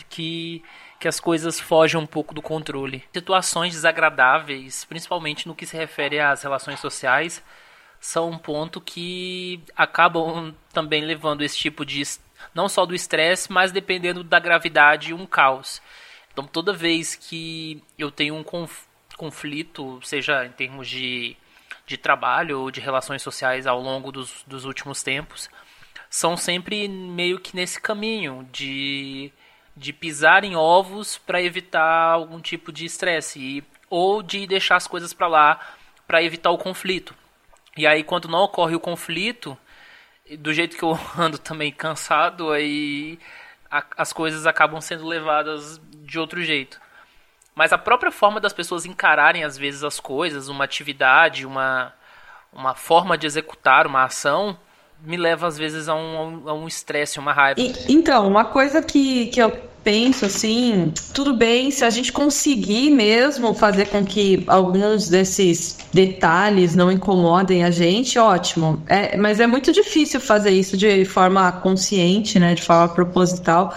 que, 0.09 0.63
que 0.99 1.09
as 1.09 1.19
coisas 1.19 1.59
fogem 1.59 2.01
um 2.01 2.07
pouco 2.07 2.33
do 2.33 2.43
controle. 2.43 3.03
Situações 3.13 3.75
desagradáveis, 3.75 4.85
principalmente 4.85 5.49
no 5.49 5.55
que 5.55 5.67
se 5.67 5.77
refere 5.77 6.21
às 6.21 6.43
relações 6.43 6.79
sociais, 6.79 7.43
são 7.99 8.31
um 8.31 8.39
ponto 8.39 8.81
que 8.81 9.61
acabam 9.77 10.55
também 10.73 11.05
levando 11.05 11.43
esse 11.43 11.59
tipo 11.59 11.85
de 11.85 12.01
não 12.55 12.69
só 12.69 12.85
do 12.87 12.95
estresse, 12.95 13.51
mas 13.51 13.73
dependendo 13.73 14.23
da 14.25 14.39
gravidade, 14.39 15.15
um 15.15 15.27
caos. 15.27 15.81
Então, 16.33 16.45
toda 16.45 16.73
vez 16.73 17.15
que 17.15 17.83
eu 17.99 18.11
tenho 18.11 18.35
um 18.35 18.45
conflito, 19.17 20.01
seja 20.03 20.47
em 20.47 20.53
termos 20.53 20.89
de, 20.89 21.37
de 21.87 21.97
trabalho 21.97 22.61
ou 22.61 22.71
de 22.71 22.81
relações 22.81 23.23
sociais 23.23 23.67
ao 23.67 23.81
longo 23.81 24.13
dos, 24.13 24.45
dos 24.47 24.65
últimos 24.65 25.03
tempos, 25.03 25.51
são 26.09 26.37
sempre 26.37 26.89
meio 26.89 27.39
que 27.39 27.55
nesse 27.55 27.81
caminho 27.81 28.49
de, 28.51 29.33
de 29.77 29.93
pisar 29.93 30.45
em 30.45 30.57
ovos 30.57 31.19
para 31.19 31.43
evitar 31.43 32.13
algum 32.13 32.41
tipo 32.41 32.73
de 32.73 32.85
estresse 32.85 33.63
ou 33.89 34.23
de 34.23 34.47
deixar 34.47 34.77
as 34.77 34.87
coisas 34.87 35.13
para 35.13 35.29
lá 35.29 35.61
para 36.07 36.23
evitar 36.23 36.51
o 36.51 36.59
conflito. 36.59 37.15
E 37.77 37.87
aí, 37.87 38.03
quando 38.03 38.27
não 38.27 38.41
ocorre 38.41 38.75
o 38.75 38.81
conflito, 38.81 39.57
do 40.37 40.53
jeito 40.53 40.77
que 40.77 40.83
eu 40.83 40.99
ando 41.19 41.39
também 41.39 41.73
cansado, 41.73 42.51
aí 42.51 43.19
a, 43.71 43.85
as 43.97 44.13
coisas 44.13 44.47
acabam 44.47 44.81
sendo 44.81 45.07
levadas 45.07 45.81
de 45.97 46.19
outro 46.19 46.43
jeito. 46.43 46.81
Mas 47.55 47.73
a 47.73 47.79
própria 47.79 48.11
forma 48.11 48.41
das 48.41 48.53
pessoas 48.53 48.87
encararem 48.87 49.45
às 49.45 49.59
vezes 49.59 49.85
as 49.85 50.01
coisas, 50.01 50.49
uma 50.49 50.65
atividade, 50.65 51.45
uma, 51.45 51.93
uma 52.53 52.75
forma 52.75 53.19
de 53.19 53.27
executar 53.27 53.87
uma 53.87 54.05
ação, 54.05 54.59
me 55.03 55.17
leva 55.17 55.47
às 55.47 55.59
vezes 55.59 55.89
a 55.89 55.95
um 55.95 56.67
estresse, 56.67 57.19
um 57.19 57.23
uma 57.23 57.33
raiva. 57.33 57.61
E, 57.61 57.73
então, 57.89 58.27
uma 58.27 58.45
coisa 58.45 58.83
que, 58.83 59.27
que 59.27 59.41
eu 59.41 59.70
penso 59.83 60.27
assim, 60.27 60.93
tudo 61.15 61.35
bem 61.35 61.71
se 61.71 61.85
a 61.85 61.91
gente 61.91 62.13
conseguir 62.13 62.91
mesmo 62.91 63.55
fazer 63.55 63.87
com 63.87 64.05
que 64.05 64.45
alguns 64.47 65.09
desses 65.09 65.79
detalhes 65.93 66.75
não 66.75 66.91
incomodem 66.91 67.65
a 67.65 67.71
gente, 67.71 68.19
ótimo. 68.19 68.83
É, 68.87 69.17
mas 69.17 69.41
é 69.41 69.47
muito 69.47 69.73
difícil 69.73 70.21
fazer 70.21 70.51
isso 70.51 70.77
de 70.77 71.05
forma 71.05 71.51
consciente, 71.53 72.39
né, 72.39 72.55
de 72.55 72.63
forma 72.63 72.89
proposital. 72.89 73.75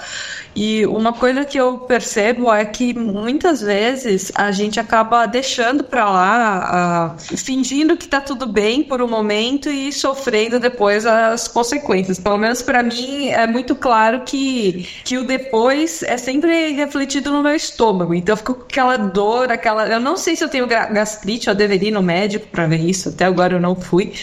E 0.55 0.86
uma 0.86 1.13
coisa 1.13 1.43
que 1.43 1.57
eu 1.57 1.79
percebo 1.79 2.51
é 2.53 2.63
que 2.63 2.93
muitas 2.93 3.62
vezes 3.62 4.31
a 4.36 4.51
gente 4.51 4.79
acaba 4.79 5.25
deixando 5.25 5.83
para 5.83 6.10
lá, 6.10 7.15
fingindo 7.38 7.98
que 7.98 8.07
tá 8.07 8.22
tudo 8.22 8.45
bem 8.45 8.83
por 8.83 9.01
um 9.01 9.07
momento 9.07 9.69
e 9.69 9.91
sofrendo 9.91 10.60
depois 10.60 11.05
as 11.05 11.48
consequências. 11.48 12.19
Pelo 12.19 12.38
menos 12.38 12.62
para 12.62 12.83
mim 12.83 13.29
é 13.29 13.48
muito 13.48 13.75
claro 13.75 14.22
que, 14.22 14.88
que 15.03 15.17
o 15.17 15.25
depois 15.25 16.03
é 16.03 16.17
sempre 16.17 16.72
refletido 16.74 17.31
no 17.31 17.41
meu 17.41 17.55
estômago. 17.55 18.13
Então 18.13 18.33
eu 18.33 18.38
fico 18.38 18.53
com 18.53 18.63
aquela 18.63 18.98
dor, 18.98 19.51
aquela. 19.51 19.88
Eu 19.88 20.00
não 20.00 20.15
sei 20.15 20.36
se 20.36 20.43
eu 20.43 20.50
tenho 20.50 20.67
gastrite, 20.67 21.48
eu 21.48 21.55
deveria 21.55 21.89
ir 21.89 21.91
no 21.91 22.03
médico 22.03 22.48
para 22.48 22.67
ver 22.67 22.79
isso. 22.79 23.10
Até 23.10 23.25
agora 23.25 23.55
eu 23.55 23.60
não 23.60 23.75
fui. 23.75 24.13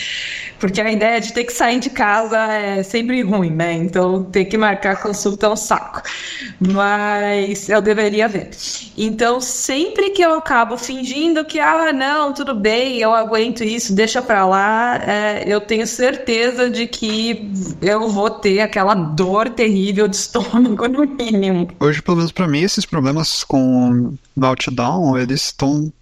Porque 0.60 0.80
a 0.80 0.92
ideia 0.92 1.20
de 1.20 1.32
ter 1.32 1.44
que 1.44 1.52
sair 1.54 1.80
de 1.80 1.88
casa 1.88 2.38
é 2.52 2.82
sempre 2.82 3.22
ruim, 3.22 3.50
né? 3.50 3.72
Então 3.72 4.22
ter 4.24 4.44
que 4.44 4.58
marcar 4.58 5.00
consulta 5.00 5.46
é 5.46 5.48
um 5.48 5.56
saco. 5.56 6.02
Mas 6.58 7.68
eu 7.68 7.80
deveria 7.80 8.28
ver. 8.28 8.50
Então 8.96 9.40
sempre 9.40 10.10
que 10.10 10.22
eu 10.22 10.34
acabo 10.34 10.76
fingindo 10.76 11.44
que, 11.44 11.58
ah, 11.58 11.92
não, 11.92 12.32
tudo 12.32 12.54
bem, 12.54 12.98
eu 12.98 13.14
aguento 13.14 13.62
isso, 13.62 13.94
deixa 13.94 14.20
pra 14.20 14.46
lá, 14.46 14.96
é, 14.96 15.44
eu 15.46 15.60
tenho 15.60 15.86
certeza 15.86 16.68
de 16.68 16.86
que 16.86 17.50
eu 17.80 18.08
vou 18.08 18.30
ter 18.30 18.60
aquela 18.60 18.94
dor 18.94 19.48
terrível 19.50 20.06
de 20.08 20.16
estômago 20.16 20.88
no 20.88 21.06
mínimo. 21.06 21.68
Hoje, 21.80 22.02
pelo 22.02 22.18
menos 22.18 22.32
pra 22.32 22.48
mim, 22.48 22.60
esses 22.60 22.84
problemas 22.84 23.44
com 23.44 24.14
meltdown, 24.36 25.18
eles 25.18 25.46
estão 25.46 25.92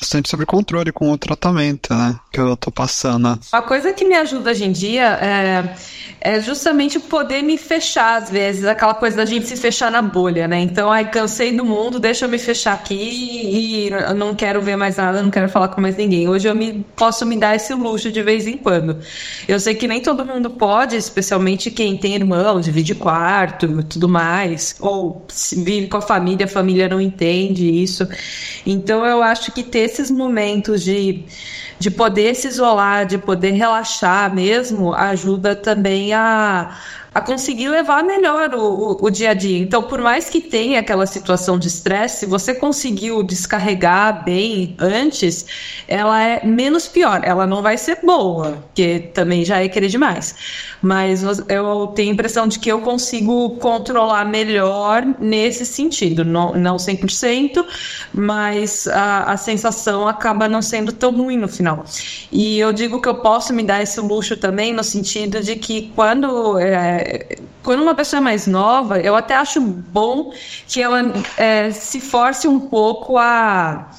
bastante 0.00 0.28
sobre 0.28 0.46
controle 0.46 0.92
com 0.92 1.10
o 1.10 1.18
tratamento, 1.18 1.92
né? 1.92 2.18
Que 2.32 2.40
eu 2.40 2.56
tô 2.56 2.70
passando. 2.70 3.38
Uma 3.52 3.62
coisa 3.62 3.92
que 3.92 4.04
me 4.04 4.14
ajuda 4.14 4.50
hoje 4.50 4.64
em 4.64 4.72
dia 4.72 5.18
é, 5.20 5.74
é 6.20 6.40
justamente 6.40 6.98
poder 6.98 7.42
me 7.42 7.58
fechar, 7.58 8.22
às 8.22 8.30
vezes, 8.30 8.64
aquela 8.64 8.94
coisa 8.94 9.16
da 9.16 9.24
gente 9.24 9.46
se 9.46 9.56
fechar 9.56 9.90
na 9.90 10.00
bolha, 10.00 10.46
né? 10.46 10.60
Então, 10.60 10.90
ai, 10.90 11.10
cansei 11.10 11.54
do 11.56 11.64
mundo, 11.64 11.98
deixa 11.98 12.24
eu 12.24 12.28
me 12.28 12.38
fechar 12.38 12.74
aqui 12.74 12.94
e 12.94 13.90
não 14.14 14.34
quero 14.34 14.62
ver 14.62 14.76
mais 14.76 14.96
nada, 14.96 15.22
não 15.22 15.30
quero 15.30 15.48
falar 15.48 15.68
com 15.68 15.80
mais 15.80 15.96
ninguém. 15.96 16.28
Hoje 16.28 16.48
eu 16.48 16.54
me, 16.54 16.84
posso 16.96 17.26
me 17.26 17.36
dar 17.36 17.56
esse 17.56 17.74
luxo 17.74 18.10
de 18.10 18.22
vez 18.22 18.46
em 18.46 18.56
quando. 18.56 18.98
Eu 19.46 19.58
sei 19.58 19.74
que 19.74 19.88
nem 19.88 20.00
todo 20.00 20.24
mundo 20.24 20.50
pode, 20.50 20.96
especialmente 20.96 21.70
quem 21.70 21.96
tem 21.96 22.14
irmão, 22.14 22.60
divide 22.60 22.94
quarto 22.94 23.66
e 23.66 23.82
tudo 23.84 24.08
mais, 24.08 24.76
ou 24.80 25.26
vive 25.56 25.88
com 25.88 25.96
a 25.96 26.02
família, 26.02 26.46
a 26.46 26.48
família 26.48 26.88
não 26.88 27.00
entende 27.00 27.68
isso. 27.68 28.06
Então, 28.64 29.04
eu 29.04 29.22
acho 29.22 29.52
que 29.52 29.62
ter 29.68 29.80
esses 29.80 30.10
momentos 30.10 30.82
de, 30.82 31.24
de 31.78 31.90
poder 31.90 32.34
se 32.34 32.48
isolar, 32.48 33.06
de 33.06 33.18
poder 33.18 33.52
relaxar 33.52 34.34
mesmo, 34.34 34.92
ajuda 34.94 35.54
também 35.54 36.12
a, 36.12 36.76
a 37.18 37.20
conseguir 37.20 37.68
levar 37.68 38.04
melhor 38.04 38.54
o, 38.54 38.92
o, 38.92 39.06
o 39.06 39.10
dia 39.10 39.30
a 39.30 39.34
dia. 39.34 39.58
Então, 39.58 39.82
por 39.82 40.00
mais 40.00 40.30
que 40.30 40.40
tenha 40.40 40.78
aquela 40.78 41.04
situação 41.04 41.58
de 41.58 41.66
estresse, 41.66 42.20
se 42.20 42.26
você 42.26 42.54
conseguiu 42.54 43.22
descarregar 43.24 44.24
bem 44.24 44.76
antes, 44.78 45.44
ela 45.88 46.22
é 46.22 46.46
menos 46.46 46.86
pior. 46.86 47.20
Ela 47.24 47.46
não 47.46 47.60
vai 47.60 47.76
ser 47.76 47.98
boa, 48.04 48.62
que 48.72 49.00
também 49.12 49.44
já 49.44 49.62
é 49.62 49.68
querer 49.68 49.88
demais. 49.88 50.34
Mas 50.80 51.24
eu 51.48 51.88
tenho 51.88 52.10
a 52.10 52.12
impressão 52.12 52.46
de 52.46 52.58
que 52.60 52.70
eu 52.70 52.80
consigo 52.82 53.50
controlar 53.56 54.24
melhor 54.24 55.04
nesse 55.18 55.66
sentido. 55.66 56.24
Não, 56.24 56.54
não 56.54 56.76
100%, 56.76 57.64
mas 58.12 58.86
a, 58.86 59.32
a 59.32 59.36
sensação 59.36 60.06
acaba 60.06 60.48
não 60.48 60.62
sendo 60.62 60.92
tão 60.92 61.10
ruim 61.10 61.36
no 61.36 61.48
final. 61.48 61.84
E 62.30 62.60
eu 62.60 62.72
digo 62.72 63.00
que 63.00 63.08
eu 63.08 63.16
posso 63.16 63.52
me 63.52 63.64
dar 63.64 63.82
esse 63.82 64.00
luxo 64.00 64.36
também 64.36 64.72
no 64.72 64.84
sentido 64.84 65.42
de 65.42 65.56
que 65.56 65.90
quando, 65.96 66.58
é, 66.58 67.07
quando 67.62 67.82
uma 67.82 67.94
pessoa 67.94 68.18
é 68.18 68.22
mais 68.22 68.46
nova, 68.46 68.98
eu 68.98 69.14
até 69.14 69.34
acho 69.34 69.60
bom 69.60 70.32
que 70.66 70.82
ela 70.82 71.12
é, 71.36 71.70
se 71.70 72.00
force 72.00 72.48
um 72.48 72.60
pouco 72.60 73.18
a, 73.18 73.90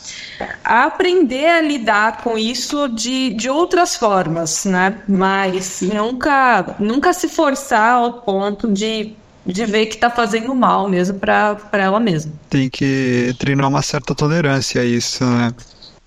a 0.64 0.84
aprender 0.86 1.48
a 1.48 1.62
lidar 1.62 2.24
com 2.24 2.38
isso 2.38 2.88
de, 2.88 3.32
de 3.32 3.50
outras 3.50 3.96
formas, 3.96 4.66
né? 4.66 5.00
Mas 5.08 5.82
nunca, 5.82 6.76
nunca 6.80 7.14
se 7.14 7.28
forçar 7.28 7.96
ao 7.96 8.14
ponto 8.22 8.72
de 8.72 9.16
de 9.46 9.66
ver 9.66 9.88
que 9.88 9.96
está 9.96 10.10
fazendo 10.10 10.54
mal 10.54 10.88
mesmo 10.88 11.18
para 11.18 11.58
ela 11.74 12.00
mesma. 12.00 12.32
Tem 12.50 12.70
que 12.70 13.34
treinar 13.40 13.68
uma 13.68 13.82
certa 13.82 14.14
tolerância 14.14 14.82
a 14.82 14.86
isso, 14.86 15.26
né? 15.26 15.52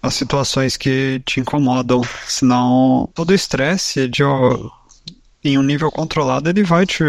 As 0.03 0.15
situações 0.15 0.77
que 0.77 1.21
te 1.25 1.41
incomodam, 1.41 2.03
senão 2.27 3.09
todo 3.15 3.33
estresse 3.33 4.09
de 4.09 4.23
em 5.45 5.59
um 5.59 5.63
nível 5.63 5.91
controlado 5.91 6.49
ele 6.49 6.63
vai 6.63 6.87
te 6.87 7.05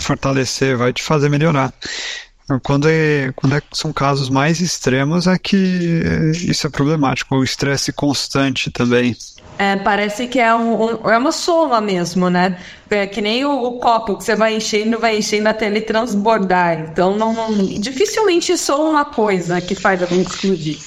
fortalecer, 0.00 0.76
vai 0.76 0.92
te 0.92 1.02
fazer 1.02 1.28
melhorar. 1.28 1.72
Quando, 2.62 2.88
é, 2.88 3.32
quando 3.34 3.56
é, 3.56 3.62
são 3.72 3.92
casos 3.92 4.28
mais 4.28 4.60
extremos 4.60 5.26
é 5.26 5.38
que 5.38 5.56
isso 6.34 6.66
é 6.66 6.70
problemático, 6.70 7.36
o 7.36 7.44
estresse 7.44 7.92
constante 7.92 8.70
também. 8.70 9.16
É, 9.58 9.76
parece 9.76 10.26
que 10.26 10.40
é, 10.40 10.54
um, 10.54 11.08
é 11.08 11.16
uma 11.16 11.32
soma 11.32 11.80
mesmo, 11.80 12.28
né? 12.28 12.58
É 12.94 13.06
que 13.06 13.20
nem 13.20 13.44
o, 13.44 13.50
o, 13.50 13.72
copo 13.78 14.16
que 14.16 14.24
você 14.24 14.36
vai 14.36 14.56
enchendo, 14.56 14.98
vai 14.98 15.18
enchendo 15.18 15.48
até 15.48 15.66
ele 15.66 15.80
transbordar. 15.80 16.88
Então, 16.90 17.16
não, 17.16 17.32
não 17.32 17.64
dificilmente 17.80 18.52
é 18.52 18.56
só 18.56 18.90
uma 18.90 19.04
coisa 19.04 19.60
que 19.60 19.74
faz 19.74 20.02
alguém 20.02 20.22
explodir. 20.22 20.78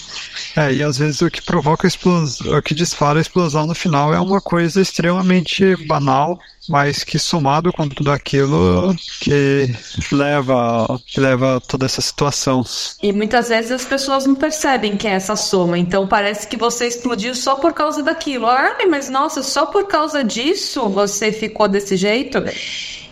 É, 0.56 0.74
e 0.74 0.82
às 0.82 0.98
vezes 0.98 1.22
o 1.22 1.30
que 1.30 1.42
provoca 1.42 1.86
a 1.86 1.90
explosão, 1.90 2.58
o 2.58 2.62
que 2.62 2.74
dispara 2.74 3.20
a 3.20 3.22
explosão 3.22 3.68
no 3.68 3.76
final 3.76 4.14
é 4.14 4.20
uma 4.20 4.40
coisa 4.40 4.82
extremamente 4.82 5.76
banal, 5.86 6.40
mas 6.70 7.04
que 7.04 7.20
somado 7.20 7.72
com 7.74 7.88
tudo 7.88 8.12
aquilo 8.12 8.96
que 9.20 9.70
leva, 10.12 11.00
que 11.06 11.20
leva 11.20 11.62
toda 11.68 11.86
essa 11.86 12.02
situação. 12.02 12.64
E 13.04 13.12
muitas 13.12 13.50
vezes 13.50 13.72
as 13.72 13.86
pessoas 13.86 14.26
não 14.26 14.36
percebem 14.36 14.96
que 14.98 15.08
é 15.08 15.12
essa 15.12 15.36
soma, 15.36 15.78
então 15.78 16.08
parece 16.08 16.48
que 16.48 16.58
você 16.58 16.88
explodiu 16.88 17.36
só 17.36 17.56
por 17.56 17.74
causa 17.74 18.02
daquilo. 18.02 18.48
Ah, 18.48 18.78
mas 18.90 19.10
nossa, 19.10 19.44
só 19.44 19.66
por 19.66 19.88
causa 19.88 20.24
disso 20.24 20.88
você 20.90 21.32
ficou 21.32 21.68
desse 21.68 21.95
jeito? 21.98 22.44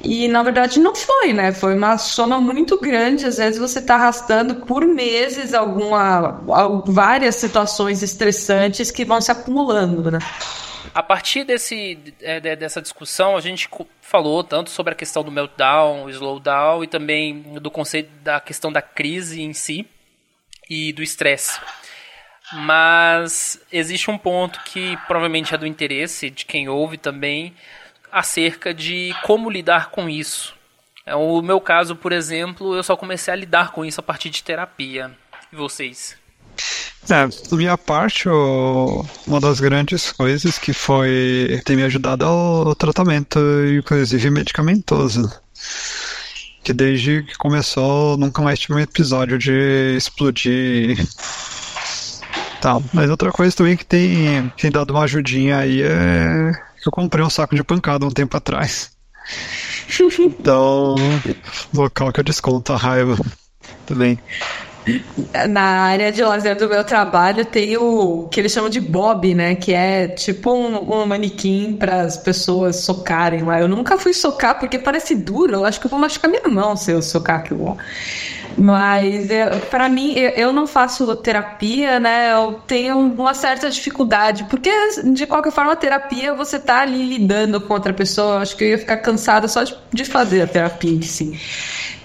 E 0.04 0.28
na 0.28 0.44
verdade 0.44 0.80
não 0.80 0.94
foi, 0.94 1.32
né? 1.32 1.54
Foi 1.54 1.75
uma 1.75 1.98
soma 1.98 2.40
muito 2.42 2.80
grande. 2.80 3.25
Às 3.25 3.38
vezes 3.38 3.60
você 3.60 3.80
está 3.80 3.96
arrastando 3.96 4.56
por 4.66 4.86
meses 4.86 5.54
alguma, 5.54 6.42
várias 6.86 7.36
situações 7.36 8.04
estressantes 8.04 8.92
que 8.92 9.06
vão 9.06 9.22
se 9.22 9.32
acumulando, 9.32 10.12
né? 10.12 10.20
A 10.94 11.02
partir 11.02 11.44
desse, 11.44 11.98
é, 12.22 12.40
dessa 12.56 12.82
discussão, 12.82 13.36
a 13.36 13.42
gente 13.42 13.68
falou 14.02 14.44
tanto 14.44 14.70
sobre 14.70 14.94
a 14.94 14.96
questão 14.96 15.24
do 15.24 15.32
meltdown, 15.32 16.08
slowdown 16.10 16.84
e 16.84 16.88
também 16.88 17.42
do 17.60 17.72
conceito 17.72 18.12
da 18.22 18.40
questão 18.40 18.72
da 18.72 18.82
crise 18.82 19.42
em 19.42 19.54
si 19.54 19.88
e 20.70 20.94
do 20.94 21.02
estresse. 21.02 21.60
Mas 22.51 23.60
existe 23.72 24.12
um 24.12 24.18
ponto 24.18 24.60
que 24.66 24.96
provavelmente 25.07 25.55
é 25.55 25.57
do 25.57 25.66
interesse 25.66 26.29
de 26.29 26.46
quem 26.46 26.70
ouve 26.70 26.98
também, 26.98 27.55
acerca 28.14 28.74
de 28.74 29.14
como 29.24 29.50
lidar 29.50 29.90
com 29.90 30.08
isso. 30.08 30.54
É, 31.06 31.16
o 31.16 31.42
meu 31.42 31.60
caso, 31.60 31.96
por 31.96 32.12
exemplo, 32.12 32.76
eu 32.76 32.84
só 32.84 32.96
comecei 32.96 33.34
a 33.34 33.38
lidar 33.38 33.72
com 33.72 33.84
isso 33.84 34.00
a 34.00 34.04
partir 34.04 34.30
de 34.30 34.44
terapia. 34.44 35.12
E 35.52 35.56
vocês? 35.56 36.16
É, 37.10 37.28
da 37.50 37.58
minha 37.58 37.78
parte, 37.78 38.30
uma 38.30 39.42
das 39.42 39.60
grandes 39.60 40.12
coisas 40.12 40.58
que 40.58 40.72
foi 40.72 41.62
ter 41.66 41.76
me 41.76 41.84
ajudado 41.84 42.24
é 42.24 42.28
o 42.28 42.76
tratamento, 42.76 43.40
inclusive 43.78 44.30
medicamentoso. 44.30 45.30
Que 46.64 46.72
desde 46.72 47.24
que 47.24 47.36
começou, 47.36 48.16
nunca 48.16 48.42
mais 48.42 48.60
tive 48.60 48.76
um 48.76 48.80
episódio 48.80 49.38
de 49.38 49.96
explodir 49.98 50.98
tal. 52.62 52.82
Mas 52.94 53.10
outra 53.10 53.32
coisa 53.34 53.54
também 53.54 53.76
que 53.76 53.86
tem, 53.86 54.50
tem 54.58 54.72
dado 54.72 54.92
uma 54.92 55.04
ajudinha 55.04 55.58
aí 55.58 55.82
é 55.82 56.54
que 56.54 56.73
eu 56.87 56.91
comprei 56.91 57.24
um 57.24 57.29
saco 57.29 57.55
de 57.55 57.63
pancada 57.63 58.05
um 58.05 58.11
tempo 58.11 58.35
atrás. 58.37 58.91
Então, 60.19 60.96
local 61.74 62.11
que 62.11 62.19
eu 62.19 62.24
desconto 62.24 62.74
a 62.74 62.77
raiva 62.77 63.15
também. 63.85 64.19
Na 65.50 65.61
área 65.61 66.11
de 66.11 66.22
lazer 66.22 66.57
do 66.57 66.67
meu 66.67 66.83
trabalho 66.83 67.46
tem 67.46 67.77
o 67.77 68.27
que 68.29 68.39
eles 68.39 68.51
chamam 68.51 68.69
de 68.69 68.81
bob, 68.81 69.33
né? 69.33 69.55
Que 69.55 69.74
é 69.74 70.09
tipo 70.09 70.51
um, 70.51 70.93
um 70.93 71.05
manequim 71.05 71.77
para 71.77 72.01
as 72.01 72.17
pessoas 72.17 72.77
socarem 72.77 73.43
lá. 73.43 73.61
Eu 73.61 73.67
nunca 73.67 73.98
fui 73.98 74.13
socar 74.13 74.59
porque 74.59 74.77
parece 74.77 75.15
duro. 75.15 75.53
Eu 75.53 75.65
acho 75.65 75.79
que 75.79 75.85
eu 75.85 75.89
vou 75.89 76.00
machucar 76.00 76.29
minha 76.29 76.48
mão 76.50 76.75
se 76.75 76.91
eu 76.91 77.01
socar 77.01 77.39
aquilo 77.39 77.65
lá. 77.65 77.77
Mas 78.57 79.27
para 79.70 79.89
mim, 79.89 80.13
eu, 80.13 80.29
eu, 80.31 80.53
não 80.53 80.68
faço 80.68 81.16
terapia, 81.18 82.00
né? 82.00 82.33
Eu 82.33 82.53
tenho 82.68 82.98
uma 82.98 83.33
certa 83.33 83.70
dificuldade, 83.70 84.46
porque 84.46 84.70
de 85.03 85.25
qualquer 85.25 85.51
forma, 85.51 85.75
terapia 85.75 86.33
você 86.33 86.59
tá 86.59 86.81
ali 86.81 87.18
lidando 87.18 87.59
com 87.59 87.74
outra 87.74 87.94
pessoa. 87.94 88.39
Acho 88.39 88.55
que 88.55 88.63
eu 88.63 88.70
ia 88.70 88.77
ficar 88.77 88.98
cansada 88.98 89.48
só 89.48 89.63
de, 89.63 89.75
de 89.92 90.05
fazer 90.05 90.42
a 90.42 90.48
terapia 90.48 90.92
em 90.92 91.01
si. 91.01 91.39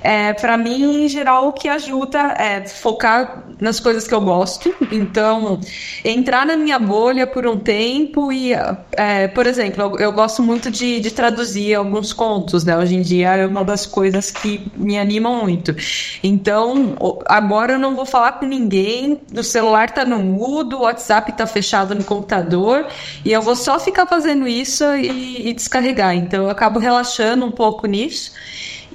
É, 0.02 0.32
para 0.32 0.56
mim, 0.56 1.04
em 1.04 1.08
geral, 1.08 1.48
o 1.48 1.52
que 1.52 1.68
ajuda 1.68 2.18
é 2.38 2.66
focar 2.66 3.44
nas 3.60 3.80
coisas 3.80 4.06
que 4.06 4.14
eu 4.14 4.20
gosto. 4.20 4.74
Então, 4.90 5.60
entrar 6.04 6.46
na 6.46 6.56
minha 6.56 6.78
bolha 6.78 7.26
por 7.26 7.46
um 7.46 7.58
tempo 7.58 8.32
e, 8.32 8.52
é, 8.92 9.28
por 9.28 9.46
exemplo, 9.46 9.82
eu, 9.82 9.98
eu 9.98 10.12
gosto 10.12 10.42
muito 10.42 10.70
de, 10.70 10.98
de, 11.00 11.10
traduzir 11.10 11.74
alguns 11.74 12.12
contos, 12.12 12.64
né? 12.64 12.76
Hoje 12.76 12.96
em 12.96 13.02
dia 13.02 13.36
é 13.36 13.46
uma 13.46 13.64
das 13.64 13.86
coisas 13.86 14.30
que 14.30 14.70
me 14.76 14.98
animam 14.98 15.42
muito. 15.42 15.74
Então, 16.22 16.96
agora 17.26 17.74
eu 17.74 17.78
não 17.78 17.94
vou 17.94 18.06
falar 18.06 18.32
com 18.32 18.46
ninguém, 18.46 19.20
o 19.34 19.42
celular 19.42 19.90
tá 19.90 20.04
no 20.04 20.18
mudo, 20.18 20.78
o 20.78 20.82
WhatsApp 20.82 21.32
tá 21.32 21.46
fechado 21.46 21.94
no 21.94 22.04
computador 22.04 22.86
e 23.24 23.32
eu 23.32 23.42
vou 23.42 23.56
só 23.56 23.78
ficar 23.78 24.06
fazendo 24.06 24.48
isso 24.48 24.84
e, 24.94 25.48
e 25.48 25.52
descarregar. 25.52 26.14
Então, 26.14 26.44
eu 26.44 26.50
acabo 26.50 26.78
relaxando 26.78 27.44
um 27.44 27.52
pouco 27.52 27.86
nisso 27.86 28.32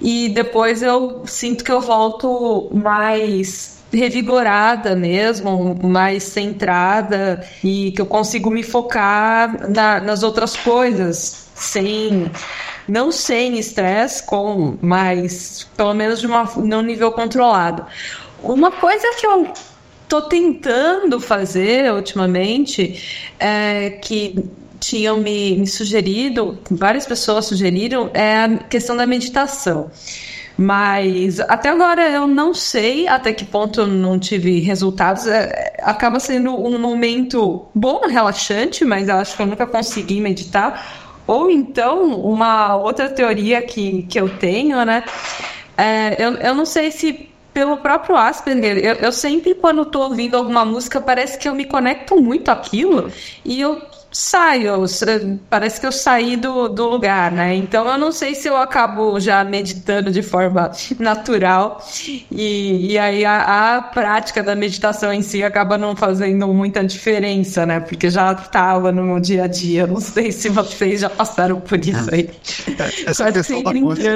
e 0.04 0.28
depois 0.28 0.84
eu 0.84 1.24
sinto 1.26 1.64
que 1.64 1.72
eu 1.72 1.80
volto 1.80 2.70
mais 2.74 3.82
revigorada 3.92 4.96
mesmo, 4.96 5.80
mais 5.82 6.24
centrada 6.24 7.42
e 7.64 7.92
que 7.92 8.02
eu 8.02 8.06
consigo 8.06 8.52
me 8.52 8.64
focar 8.64 9.70
na, 9.70 10.02
nas 10.02 10.22
outras 10.22 10.58
coisas 10.58 11.48
sem 11.56 12.30
não 12.86 13.14
sem 13.14 13.58
estresse, 13.58 14.22
com 14.24 14.78
mas 14.82 15.68
pelo 15.78 15.94
menos 15.94 16.20
de 16.20 16.28
uma, 16.28 16.44
num 16.58 16.82
nível 16.82 17.12
controlado. 17.14 17.86
Uma 18.42 18.72
coisa 18.72 19.08
que 19.18 19.26
eu 19.26 19.48
tô 20.10 20.24
tentando 20.24 21.18
fazer 21.20 21.94
ultimamente 21.94 23.32
é 23.40 23.92
que 23.92 24.36
tinham 24.84 25.18
me, 25.18 25.58
me 25.58 25.68
sugerido, 25.68 26.60
várias 26.70 27.06
pessoas 27.06 27.46
sugeriram, 27.46 28.10
é 28.14 28.44
a 28.44 28.58
questão 28.58 28.96
da 28.96 29.06
meditação. 29.06 29.90
Mas 30.58 31.40
até 31.40 31.70
agora 31.70 32.08
eu 32.10 32.28
não 32.28 32.54
sei 32.54 33.08
até 33.08 33.34
que 33.34 33.44
ponto 33.44 33.82
eu 33.82 33.88
não 33.88 34.20
tive 34.20 34.60
resultados. 34.60 35.26
É, 35.26 35.74
acaba 35.82 36.20
sendo 36.20 36.54
um 36.56 36.78
momento 36.78 37.66
bom, 37.74 38.02
relaxante, 38.08 38.86
mas 38.86 39.10
eu 39.10 39.16
acho 39.16 39.36
que 39.36 39.42
eu 39.42 39.48
nunca 39.48 39.66
consegui 39.66 40.22
meditar. 40.22 41.02
Ou 41.26 41.50
então, 41.50 42.20
uma 42.20 42.76
outra 42.76 43.10
teoria 43.10 43.62
que, 43.62 44.04
que 44.04 44.20
eu 44.20 44.30
tenho, 44.38 44.84
né? 44.86 45.04
É, 45.76 46.24
eu, 46.24 46.34
eu 46.34 46.54
não 46.54 46.66
sei 46.66 46.92
se 46.92 47.30
pelo 47.54 47.78
próprio 47.78 48.16
Asperger, 48.18 48.78
eu, 48.78 48.96
eu 48.96 49.12
sempre, 49.12 49.54
quando 49.54 49.84
estou 49.84 50.04
ouvindo 50.04 50.36
alguma 50.36 50.66
música, 50.66 51.00
parece 51.00 51.38
que 51.38 51.48
eu 51.48 51.54
me 51.54 51.66
conecto 51.66 52.20
muito 52.20 52.50
àquilo 52.50 53.12
e 53.46 53.62
eu 53.62 53.80
saio, 54.14 54.86
parece 55.50 55.80
que 55.80 55.88
eu 55.88 55.92
saí 55.92 56.38
do, 56.38 56.70
do 56.70 56.88
lugar, 56.88 57.32
né? 57.32 57.56
Então 57.56 57.88
eu 57.88 57.98
não 57.98 58.12
sei 58.12 58.36
se 58.36 58.48
eu 58.48 58.56
acabo 58.56 59.20
já 59.20 59.44
meditando 59.44 60.12
de 60.12 60.22
forma 60.22 60.72
natural 61.00 61.84
e, 62.32 62.94
e 62.94 62.98
aí 62.98 63.26
a, 63.26 63.78
a 63.78 63.82
prática 63.82 64.44
da 64.44 64.56
meditação 64.56 65.12
em 65.12 65.22
si 65.22 65.44
acaba 65.44 65.78
não 65.78 65.96
fazendo 65.96 66.48
muita 66.48 66.84
diferença, 66.84 67.66
né? 67.66 67.80
Porque 67.80 68.10
já 68.10 68.32
estava 68.34 68.92
no 68.92 69.04
meu 69.04 69.20
dia 69.20 69.46
a 69.46 69.48
dia. 69.48 69.88
Não 69.88 70.00
sei 70.00 70.32
se 70.32 70.50
vocês 70.50 71.02
já 71.02 71.10
passaram 71.10 71.60
por 71.60 71.80
isso 71.80 72.14
aí. 72.14 72.30
É, 72.80 73.10
essa 73.10 73.32
questão 73.32 73.64
da 73.64 73.74
música, 73.74 74.10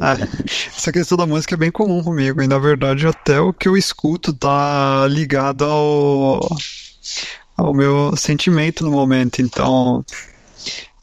é, 0.00 0.28
essa 0.76 0.92
questão 0.92 1.18
da 1.18 1.26
música 1.26 1.54
é 1.54 1.58
bem 1.58 1.70
comum 1.70 2.02
comigo 2.02 2.42
e 2.42 2.46
na 2.46 2.58
verdade 2.58 3.06
até 3.06 3.40
o 3.40 3.52
que 3.52 3.68
eu 3.68 3.76
escuto 3.76 4.32
tá 4.32 5.06
ligado 5.08 5.64
ao 5.64 6.40
ao 7.56 7.72
meu 7.74 8.16
sentimento 8.16 8.84
no 8.84 8.90
momento. 8.90 9.40
Então, 9.40 10.04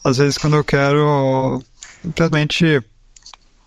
às 0.04 0.18
vezes 0.18 0.38
quando 0.38 0.56
eu 0.56 0.64
quero 0.64 1.62
simplesmente 2.02 2.84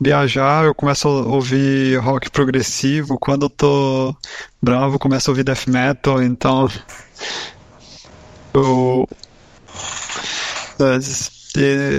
viajar, 0.01 0.64
eu 0.64 0.75
começo 0.75 1.09
a 1.09 1.11
ouvir 1.11 1.97
rock 1.99 2.31
progressivo. 2.31 3.18
Quando 3.18 3.47
eu 3.47 3.51
tô 3.51 4.14
bravo, 4.61 4.99
começo 4.99 5.31
a 5.31 5.33
ouvir 5.33 5.44
death 5.44 5.66
metal. 5.66 6.23
Então, 6.23 6.68
eu 8.53 9.09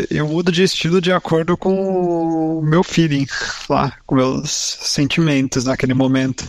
eu 0.10 0.28
mudo 0.28 0.52
de 0.52 0.63
estilo 0.63 1.00
de 1.00 1.12
acordo 1.12 1.56
com 1.56 2.60
o 2.60 2.62
meu 2.62 2.84
feeling 2.84 3.26
lá, 3.69 3.93
com 4.06 4.15
meus 4.15 4.52
sentimentos 4.52 5.63
naquele 5.65 5.93
momento. 5.93 6.45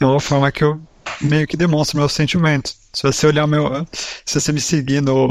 É 0.00 0.06
uma 0.06 0.20
forma 0.20 0.50
que 0.50 0.64
eu 0.64 0.80
meio 1.20 1.46
que 1.46 1.56
demonstra 1.56 1.98
meus 1.98 2.12
sentimentos. 2.12 2.87
Se 2.98 3.04
você 3.04 3.28
olhar 3.28 3.46
meu. 3.46 3.86
Se 3.92 4.40
você 4.40 4.52
me 4.52 4.60
seguir 4.60 5.00
no. 5.00 5.28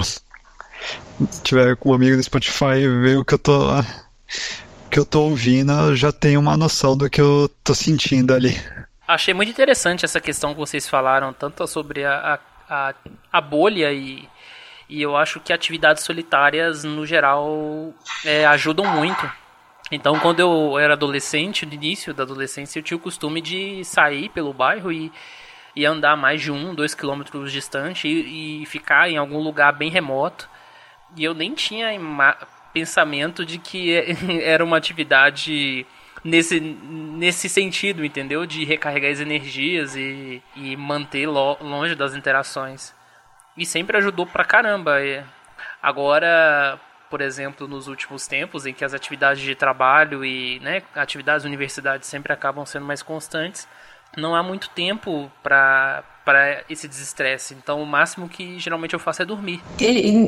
tiver 1.44 1.76
com 1.76 1.90
um 1.90 1.94
amigo 1.94 2.16
no 2.16 2.24
Spotify 2.24 2.78
e 2.78 2.88
ver 2.88 3.18
o 3.18 3.26
que 3.26 3.34
eu 3.34 3.38
tô. 3.38 3.60
que 4.90 4.98
eu 4.98 5.06
tô 5.06 5.24
ouvindo, 5.24 5.74
eu 5.74 5.94
já 5.94 6.14
tenho 6.14 6.40
uma 6.40 6.56
noção 6.56 6.96
do 6.96 7.10
que 7.10 7.20
eu 7.20 7.52
tô 7.66 7.76
sentindo 7.76 8.34
ali. 8.34 8.58
Achei 9.06 9.34
muito 9.34 9.52
interessante 9.52 10.06
essa 10.06 10.22
questão 10.22 10.54
que 10.54 10.60
vocês 10.62 10.88
falaram, 10.88 11.34
tanto 11.34 11.68
sobre 11.68 12.06
a, 12.06 12.40
a, 12.70 12.94
a 13.34 13.42
bolha 13.42 13.92
e, 13.92 14.30
e 14.88 15.02
eu 15.02 15.18
acho 15.18 15.42
que 15.42 15.52
atividades 15.52 16.06
solitárias, 16.06 16.86
no 16.86 17.06
geral, 17.06 17.94
é, 18.24 18.46
ajudam 18.46 18.86
muito. 18.86 19.30
Então, 19.92 20.18
quando 20.20 20.40
eu 20.40 20.80
era 20.80 20.94
adolescente, 20.94 21.66
no 21.66 21.74
início 21.74 22.14
da 22.14 22.24
adolescência, 22.24 22.80
eu 22.80 22.84
tinha 22.84 22.98
o 22.98 23.02
costume 23.02 23.42
de 23.42 23.84
sair 23.84 24.30
pelo 24.30 24.54
bairro 24.54 24.90
e 24.90 25.12
e 25.78 25.86
andar 25.86 26.18
mais 26.18 26.42
de 26.42 26.52
um, 26.52 26.74
dois 26.74 26.96
quilômetros 26.96 27.52
distante 27.52 28.08
e, 28.08 28.64
e 28.64 28.66
ficar 28.66 29.08
em 29.12 29.18
algum 29.18 29.38
lugar 29.38 29.72
bem 29.72 29.92
remoto. 29.92 30.50
E 31.16 31.24
eu 31.24 31.36
nem 31.36 31.54
tinha 31.54 31.90
pensamento 32.74 33.46
de 33.46 33.60
que 33.60 33.94
era 34.42 34.66
uma 34.66 34.76
atividade 34.76 35.86
nesse, 36.24 36.60
nesse 36.60 37.48
sentido, 37.48 38.04
entendeu? 38.04 38.44
De 38.48 38.66
recarregar 38.66 39.12
as 39.12 39.20
energias 39.20 39.96
e, 39.96 40.42
e 40.56 40.76
manter 40.76 41.28
lo, 41.28 41.58
longe 41.62 41.94
das 41.94 42.16
interações. 42.16 42.92
E 43.56 43.64
sempre 43.64 43.98
ajudou 43.98 44.26
pra 44.26 44.44
caramba. 44.44 45.00
E 45.00 45.24
agora, 45.80 46.80
por 47.08 47.22
exemplo, 47.22 47.68
nos 47.68 47.88
últimos 47.88 48.26
tempos, 48.26 48.66
em 48.66 48.74
que 48.74 48.84
as 48.84 48.96
atividades 48.96 49.44
de 49.44 49.54
trabalho 49.54 50.26
e 50.26 50.60
né, 50.60 50.82
atividades 50.96 51.44
da 51.44 51.48
universidade 51.48 52.08
sempre 52.08 52.34
acabam 52.34 52.66
sendo 52.66 52.88
mais 52.88 53.04
constantes, 53.04 53.68
não 54.16 54.36
há 54.36 54.44
muito 54.44 54.70
tempo 54.70 55.32
para 55.44 56.04
para 56.28 56.62
esse 56.70 56.90
desestresse. 56.90 57.54
Então, 57.54 57.82
o 57.82 57.86
máximo 57.86 58.28
que 58.28 58.60
geralmente 58.60 58.94
eu 58.94 59.00
faço 59.00 59.22
é 59.22 59.26
dormir. 59.26 59.62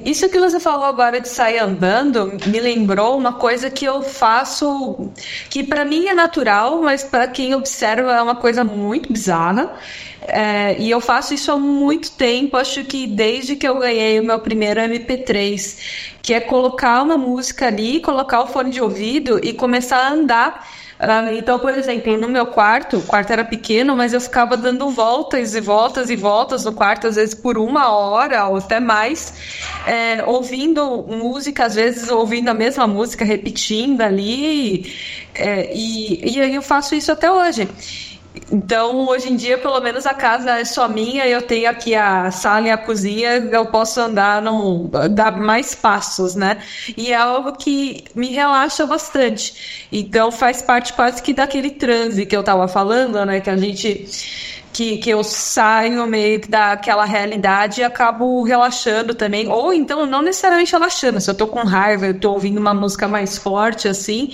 Isso 0.05 0.29
que 0.29 0.39
você 0.39 0.57
falou 0.57 0.85
agora 0.85 1.19
de 1.19 1.27
sair 1.27 1.59
andando 1.59 2.31
me 2.47 2.57
lembrou 2.57 3.17
uma 3.17 3.33
coisa 3.33 3.69
que 3.69 3.83
eu 3.83 4.01
faço 4.01 5.11
que 5.49 5.61
para 5.61 5.83
mim 5.83 6.07
é 6.07 6.13
natural, 6.13 6.81
mas 6.81 7.03
para 7.03 7.27
quem 7.27 7.53
observa 7.53 8.13
é 8.13 8.21
uma 8.21 8.37
coisa 8.37 8.63
muito 8.63 9.11
bizarra. 9.11 9.75
É, 10.21 10.77
e 10.79 10.89
eu 10.89 11.01
faço 11.01 11.33
isso 11.33 11.51
há 11.51 11.57
muito 11.57 12.11
tempo, 12.11 12.55
acho 12.55 12.85
que 12.85 13.05
desde 13.05 13.57
que 13.57 13.67
eu 13.67 13.79
ganhei 13.79 14.21
o 14.21 14.23
meu 14.23 14.39
primeiro 14.39 14.79
MP3, 14.79 16.15
que 16.21 16.33
é 16.33 16.39
colocar 16.39 17.01
uma 17.01 17.17
música 17.17 17.67
ali, 17.67 17.99
colocar 17.99 18.41
o 18.41 18.47
fone 18.47 18.69
de 18.69 18.81
ouvido 18.81 19.37
e 19.43 19.51
começar 19.51 19.97
a 19.97 20.11
andar 20.11 20.65
ah, 21.01 21.33
então, 21.33 21.57
por 21.57 21.73
exemplo, 21.73 22.17
no 22.17 22.27
meu 22.27 22.45
quarto, 22.47 22.97
o 22.97 23.01
quarto 23.03 23.31
era 23.31 23.45
pequeno, 23.45 23.95
mas 23.95 24.11
eu 24.11 24.19
ficava 24.19 24.57
dando 24.57 24.89
voltas 24.89 25.55
e 25.55 25.61
voltas 25.61 26.09
e 26.09 26.15
voltas 26.17 26.65
no 26.65 26.73
quarto, 26.73 27.07
às 27.07 27.15
vezes 27.15 27.33
por 27.33 27.57
uma 27.57 27.89
hora 27.89 28.47
ou 28.47 28.57
até 28.57 28.81
mais, 28.81 29.33
é, 29.87 30.21
ouvindo 30.25 31.05
música, 31.07 31.65
às 31.65 31.75
vezes 31.75 32.09
ouvindo 32.09 32.49
a 32.49 32.53
mesma 32.53 32.85
música, 32.85 33.23
repetindo 33.23 34.01
ali. 34.01 34.93
É, 35.33 35.71
e, 35.73 36.37
e 36.37 36.53
eu 36.53 36.61
faço 36.61 36.93
isso 36.93 37.13
até 37.13 37.31
hoje. 37.31 37.69
Então, 38.51 39.07
hoje 39.07 39.31
em 39.31 39.35
dia, 39.35 39.57
pelo 39.57 39.79
menos 39.79 40.05
a 40.05 40.13
casa 40.13 40.59
é 40.59 40.65
só 40.65 40.87
minha, 40.87 41.27
eu 41.27 41.41
tenho 41.41 41.69
aqui 41.69 41.95
a 41.95 42.31
sala 42.31 42.67
e 42.67 42.71
a 42.71 42.77
cozinha, 42.77 43.37
eu 43.51 43.65
posso 43.67 43.99
andar, 44.01 44.41
não 44.41 44.89
dar 45.11 45.37
mais 45.37 45.75
passos, 45.75 46.35
né? 46.35 46.57
E 46.97 47.11
é 47.11 47.15
algo 47.15 47.53
que 47.53 48.03
me 48.15 48.27
relaxa 48.27 48.85
bastante. 48.85 49.87
Então, 49.91 50.31
faz 50.31 50.61
parte 50.61 50.93
quase 50.93 51.21
que 51.21 51.33
daquele 51.33 51.71
transe 51.71 52.25
que 52.25 52.35
eu 52.35 52.43
tava 52.43 52.67
falando, 52.67 53.23
né? 53.25 53.39
Que 53.39 53.49
a 53.49 53.57
gente 53.57 54.07
que, 54.71 54.97
que 54.97 55.09
eu 55.09 55.23
saio 55.23 56.05
meio 56.07 56.41
daquela 56.47 57.03
realidade 57.05 57.81
e 57.81 57.83
acabo 57.83 58.43
relaxando 58.43 59.13
também. 59.13 59.47
Ou 59.47 59.73
então, 59.73 60.05
não 60.05 60.21
necessariamente 60.21 60.71
relaxando, 60.71 61.19
se 61.19 61.29
eu 61.29 61.35
tô 61.35 61.47
com 61.47 61.63
raiva, 61.63 62.07
eu 62.07 62.19
tô 62.19 62.31
ouvindo 62.31 62.59
uma 62.59 62.73
música 62.73 63.07
mais 63.07 63.37
forte, 63.37 63.87
assim, 63.87 64.31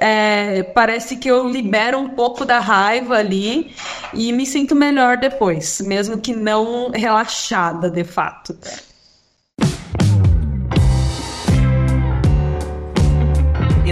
é, 0.00 0.62
parece 0.62 1.16
que 1.16 1.28
eu 1.28 1.48
libero 1.48 1.98
um 1.98 2.08
pouco 2.08 2.44
da 2.44 2.58
raiva 2.58 3.16
ali 3.16 3.74
e 4.14 4.32
me 4.32 4.46
sinto 4.46 4.74
melhor 4.74 5.18
depois, 5.18 5.80
mesmo 5.82 6.18
que 6.18 6.34
não 6.34 6.90
relaxada 6.90 7.90
de 7.90 8.02
fato. 8.02 8.56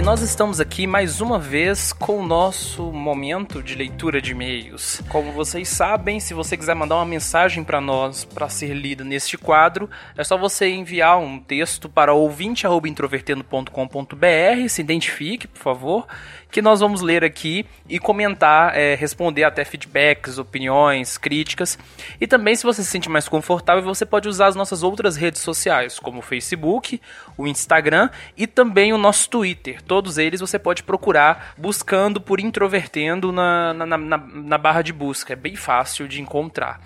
Nós 0.09 0.23
estamos 0.23 0.59
aqui 0.59 0.87
mais 0.87 1.21
uma 1.21 1.37
vez 1.37 1.93
com 1.93 2.17
o 2.17 2.25
nosso 2.25 2.91
momento 2.91 3.61
de 3.61 3.75
leitura 3.75 4.19
de 4.19 4.31
e-mails. 4.31 5.03
Como 5.07 5.31
vocês 5.31 5.69
sabem, 5.69 6.19
se 6.19 6.33
você 6.33 6.57
quiser 6.57 6.73
mandar 6.73 6.95
uma 6.95 7.05
mensagem 7.05 7.63
para 7.63 7.79
nós 7.79 8.25
para 8.25 8.49
ser 8.49 8.73
lida 8.73 9.03
neste 9.03 9.37
quadro, 9.37 9.87
é 10.17 10.23
só 10.23 10.35
você 10.35 10.67
enviar 10.67 11.19
um 11.19 11.37
texto 11.37 11.87
para 11.87 12.11
ouvinte@introvertendo.com.br, 12.11 14.67
se 14.67 14.81
identifique, 14.81 15.47
por 15.47 15.59
favor, 15.59 16.07
que 16.51 16.61
nós 16.61 16.79
vamos 16.79 17.01
ler 17.01 17.23
aqui 17.23 17.65
e 17.87 17.99
comentar, 17.99 18.75
é, 18.75 18.95
responder 18.95 19.43
até 19.43 19.63
feedbacks, 19.63 20.37
opiniões, 20.37 21.17
críticas. 21.17 21.77
E 22.19 22.25
também, 22.25 22.55
se 22.55 22.63
você 22.63 22.83
se 22.83 22.89
sente 22.89 23.09
mais 23.09 23.27
confortável, 23.27 23.83
você 23.83 24.05
pode 24.05 24.27
usar 24.27 24.47
as 24.47 24.55
nossas 24.55 24.81
outras 24.83 25.15
redes 25.15 25.41
sociais, 25.41 25.99
como 25.99 26.19
o 26.19 26.23
Facebook, 26.23 26.99
o 27.37 27.47
Instagram 27.47 28.09
e 28.35 28.47
também 28.47 28.93
o 28.93 28.97
nosso 28.97 29.29
Twitter. 29.29 29.81
Todos 29.81 30.17
eles 30.17 30.41
você 30.41 30.57
pode 30.57 30.83
procurar 30.83 31.53
buscando 31.57 32.19
por 32.19 32.39
Introvertendo 32.39 33.31
na, 33.31 33.73
na, 33.73 33.85
na, 33.97 34.17
na 34.17 34.57
barra 34.57 34.81
de 34.81 34.91
busca. 34.91 35.33
É 35.33 35.35
bem 35.35 35.55
fácil 35.55 36.07
de 36.07 36.21
encontrar. 36.21 36.81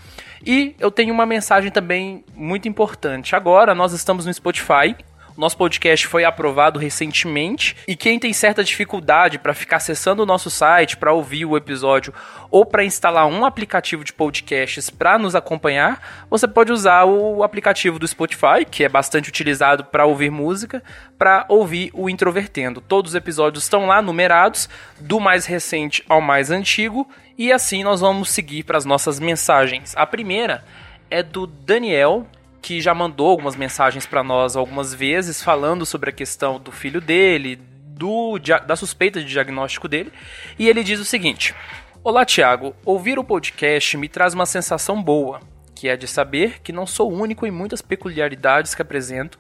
E 0.46 0.76
eu 0.78 0.92
tenho 0.92 1.14
uma 1.14 1.26
mensagem 1.26 1.72
também 1.72 2.24
muito 2.36 2.68
importante. 2.68 3.36
Agora 3.36 3.74
nós 3.74 3.94
estamos 3.94 4.26
no 4.26 4.34
Spotify 4.34 4.96
nosso 5.36 5.58
podcast 5.58 6.08
foi 6.08 6.24
aprovado 6.24 6.80
recentemente 6.80 7.76
e 7.88 7.96
quem 7.96 8.20
tem 8.20 8.32
certa 8.34 8.64
dificuldade 8.64 9.40
para 9.40 9.54
ficar 9.54 9.78
acessando 9.78 10.24
o 10.24 10.26
nosso 10.26 10.50
site 10.50 10.98
para 10.98 11.12
ouvir 11.12 11.46
o 11.46 11.58
episódio 11.58 12.14
ou 12.52 12.66
para 12.66 12.86
instalar 12.86 13.26
um 13.26 13.44
aplicativo 13.44 14.04
de 14.04 14.14
podcasts 14.14 14.90
para 14.90 15.18
nos 15.18 15.36
acompanhar, 15.36 16.26
você 16.30 16.48
pode 16.48 16.72
usar 16.72 17.06
o 17.06 17.44
aplicativo 17.44 17.98
do 17.98 18.08
Spotify, 18.08 18.64
que 18.70 18.84
é 18.84 18.90
bastante 18.90 19.30
utilizado 19.30 19.86
para 19.86 20.06
ouvir 20.06 20.30
música, 20.30 20.84
para 21.18 21.46
ouvir 21.50 21.90
o 21.94 22.10
Introvertendo. 22.10 22.80
Todos 22.80 23.12
os 23.12 23.16
episódios 23.16 23.64
estão 23.64 23.88
lá 23.88 24.02
numerados, 24.02 24.70
do 25.00 25.20
mais 25.20 25.46
recente 25.46 26.04
ao 26.08 26.22
mais 26.22 26.52
antigo, 26.52 27.10
e 27.38 27.52
assim 27.52 27.84
nós 27.84 28.02
vamos 28.02 28.30
seguir 28.30 28.64
para 28.64 28.78
as 28.78 28.86
nossas 28.86 29.20
mensagens. 29.20 29.96
A 29.98 30.06
primeira 30.06 30.64
é 31.10 31.24
do 31.24 31.48
Daniel 31.48 32.28
que 32.64 32.80
já 32.80 32.96
mandou 32.96 33.30
algumas 33.30 33.58
mensagens 33.58 34.06
para 34.06 34.24
nós 34.24 34.56
algumas 34.56 34.94
vezes 34.94 35.44
falando 35.44 35.86
sobre 35.86 36.10
a 36.10 36.14
questão 36.14 36.58
do 36.58 36.72
filho 36.72 37.02
dele, 37.02 37.58
do, 37.58 38.40
da 38.66 38.78
suspeita 38.78 39.20
de 39.20 39.28
diagnóstico 39.28 39.90
dele, 39.90 40.14
e 40.58 40.70
ele 40.70 40.82
diz 40.82 40.98
o 40.98 41.06
seguinte: 41.06 41.54
Olá, 42.02 42.26
Tiago. 42.26 42.74
Ouvir 42.86 43.20
o 43.20 43.24
podcast 43.24 43.98
me 43.98 44.08
traz 44.08 44.34
uma 44.34 44.46
sensação 44.46 45.04
boa, 45.04 45.42
que 45.76 45.90
é 45.90 45.98
de 45.98 46.08
saber 46.08 46.62
que 46.62 46.72
não 46.72 46.88
sou 46.88 47.12
único 47.12 47.46
em 47.46 47.52
muitas 47.52 47.82
peculiaridades 47.82 48.74
que 48.74 48.82
apresento, 48.82 49.38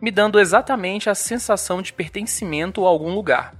me 0.00 0.12
dando 0.12 0.38
exatamente 0.38 1.10
a 1.10 1.14
sensação 1.14 1.82
de 1.82 1.92
pertencimento 1.92 2.86
a 2.86 2.88
algum 2.88 3.12
lugar. 3.12 3.52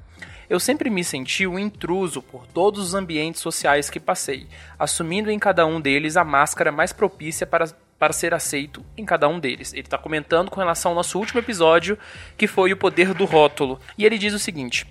Eu 0.49 0.61
sempre 0.61 0.89
me 0.89 1.03
senti 1.03 1.49
um 1.49 1.59
intruso 1.59 2.23
por 2.23 2.47
todos 2.47 2.81
os 2.81 2.95
ambientes 2.95 3.41
sociais 3.41 3.91
que 3.91 3.99
passei, 3.99 4.47
assumindo 4.79 5.33
em 5.33 5.39
cada 5.39 5.67
um 5.67 5.81
deles 5.81 6.17
a 6.17 6.23
máscara 6.23 6.71
mais 6.71 6.93
propícia 6.93 7.45
para 7.45 7.67
para 8.05 8.13
ser 8.13 8.35
aceito 8.35 8.85
em 8.99 9.05
cada 9.07 9.27
um 9.27 9.41
deles. 9.41 9.73
Ele 9.73 9.81
está 9.81 9.97
comentando 9.97 10.51
com 10.51 10.61
relação 10.61 10.91
ao 10.91 10.95
nosso 10.95 11.19
último 11.19 11.41
episódio, 11.41 11.99
que 12.37 12.47
foi 12.47 12.71
o 12.71 12.77
poder 12.77 13.15
do 13.15 13.25
rótulo. 13.25 13.81
E 13.97 14.05
ele 14.05 14.19
diz 14.19 14.35
o 14.35 14.39
seguinte: 14.39 14.87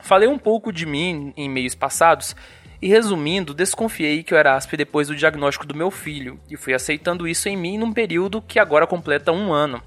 Falei 0.00 0.28
um 0.28 0.38
pouco 0.38 0.72
de 0.72 0.86
mim 0.86 1.34
em 1.36 1.48
meios 1.48 1.74
passados 1.74 2.36
e 2.80 2.86
resumindo, 2.86 3.52
desconfiei 3.52 4.22
que 4.22 4.32
eu 4.32 4.38
era 4.38 4.54
asp 4.54 4.76
depois 4.76 5.08
do 5.08 5.16
diagnóstico 5.16 5.66
do 5.66 5.74
meu 5.74 5.90
filho 5.90 6.38
e 6.48 6.56
fui 6.56 6.72
aceitando 6.72 7.26
isso 7.26 7.48
em 7.48 7.56
mim 7.56 7.78
num 7.78 7.92
período 7.92 8.40
que 8.40 8.60
agora 8.60 8.86
completa 8.86 9.32
um 9.32 9.52
ano. 9.52 9.82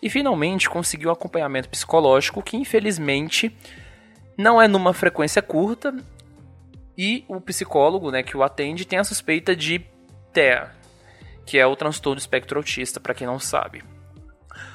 E 0.00 0.08
finalmente 0.08 0.70
consegui 0.70 1.08
um 1.08 1.12
acompanhamento 1.12 1.68
psicológico 1.68 2.40
que 2.40 2.56
infelizmente 2.56 3.52
não 4.38 4.62
é 4.62 4.68
numa 4.68 4.94
frequência 4.94 5.42
curta 5.42 5.92
e 6.96 7.24
o 7.26 7.40
psicólogo 7.40 8.12
né, 8.12 8.22
que 8.22 8.36
o 8.36 8.44
atende 8.44 8.84
tem 8.84 9.00
a 9.00 9.04
suspeita 9.04 9.56
de 9.56 9.80
TEA, 10.32 10.70
que 11.46 11.58
é 11.58 11.66
o 11.66 11.76
transtorno 11.76 12.18
espectro 12.18 12.58
autista, 12.58 13.00
para 13.00 13.14
quem 13.14 13.26
não 13.26 13.38
sabe. 13.38 13.84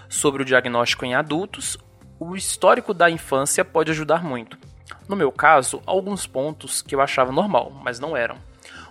Sobre 0.09 0.41
o 0.41 0.45
diagnóstico 0.45 1.05
em 1.05 1.15
adultos, 1.15 1.77
o 2.19 2.35
histórico 2.35 2.93
da 2.93 3.09
infância 3.09 3.63
pode 3.63 3.91
ajudar 3.91 4.23
muito. 4.23 4.57
No 5.07 5.15
meu 5.15 5.31
caso, 5.31 5.81
alguns 5.85 6.25
pontos 6.25 6.81
que 6.81 6.95
eu 6.95 7.01
achava 7.01 7.31
normal, 7.31 7.71
mas 7.83 7.99
não 7.99 8.15
eram. 8.15 8.37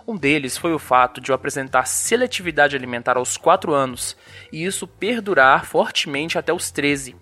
Um 0.07 0.15
deles 0.15 0.57
foi 0.57 0.73
o 0.73 0.79
fato 0.79 1.19
de 1.19 1.31
eu 1.31 1.35
apresentar 1.35 1.85
seletividade 1.85 2.75
alimentar 2.75 3.17
aos 3.17 3.35
4 3.35 3.73
anos 3.73 4.15
e 4.51 4.63
isso 4.63 4.87
perdurar 4.87 5.65
fortemente 5.65 6.37
até 6.37 6.53
os 6.53 6.71
13. 6.71 7.15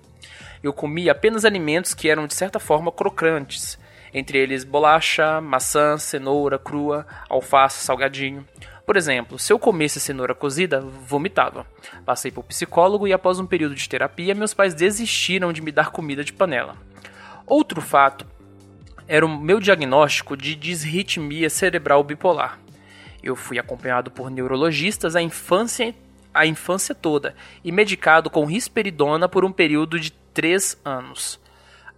Eu 0.62 0.72
comia 0.72 1.12
apenas 1.12 1.46
alimentos 1.46 1.94
que 1.94 2.10
eram 2.10 2.28
de 2.28 2.36
certa 2.36 2.60
forma 2.60 2.92
crocantes, 2.92 3.80
entre 4.14 4.38
eles 4.38 4.64
bolacha, 4.64 5.42
maçã, 5.42 5.98
cenoura 5.98 6.60
crua, 6.60 7.06
alface, 7.28 7.84
salgadinho. 7.84 8.46
Por 8.86 8.96
exemplo, 8.96 9.40
se 9.40 9.52
eu 9.52 9.58
comesse 9.58 10.00
cenoura 10.00 10.36
cozida, 10.36 10.80
vomitava. 10.80 11.66
Passei 12.06 12.32
por 12.32 12.44
psicólogo 12.44 13.08
e 13.08 13.14
após 13.14 13.40
um 13.40 13.46
período 13.46 13.74
de 13.74 13.90
terapia, 13.90 14.36
meus 14.36 14.54
pais 14.54 14.76
desistiram 14.76 15.52
de 15.52 15.62
me 15.62 15.72
dar 15.72 15.90
comida 15.90 16.24
de 16.24 16.32
panela. 16.32 16.78
Outro 17.48 17.82
fato 17.82 18.28
era 19.08 19.26
o 19.26 19.40
meu 19.42 19.60
diagnóstico 19.60 20.38
de 20.38 20.56
disritmia 20.56 21.50
cerebral 21.50 22.04
bipolar. 22.04 22.60
Eu 23.24 23.36
fui 23.36 23.58
acompanhado 23.58 24.12
por 24.12 24.30
neurologistas 24.30 25.16
a 25.16 25.22
infância, 25.22 25.96
a 26.32 26.46
infância 26.46 26.94
toda 26.94 27.36
e 27.64 27.72
medicado 27.72 28.30
com 28.30 28.46
risperidona 28.46 29.28
por 29.28 29.44
um 29.44 29.52
período 29.52 30.00
de 30.00 30.12
3 30.12 30.80
anos. 30.86 31.40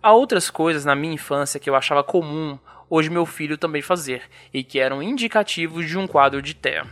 Há 0.02 0.14
outras 0.14 0.50
coisas 0.50 0.86
na 0.86 0.96
minha 0.96 1.14
infância 1.14 1.60
que 1.60 1.70
eu 1.70 1.76
achava 1.76 2.02
comum 2.02 2.58
hoje 2.90 3.10
meu 3.10 3.26
filho 3.26 3.58
também 3.58 3.82
fazer 3.82 4.22
e 4.54 4.64
que 4.64 4.80
eram 4.80 5.02
indicativos 5.02 5.88
de 5.88 5.98
um 5.98 6.08
quadro 6.08 6.42
de 6.42 6.54
TEA. 6.54 6.86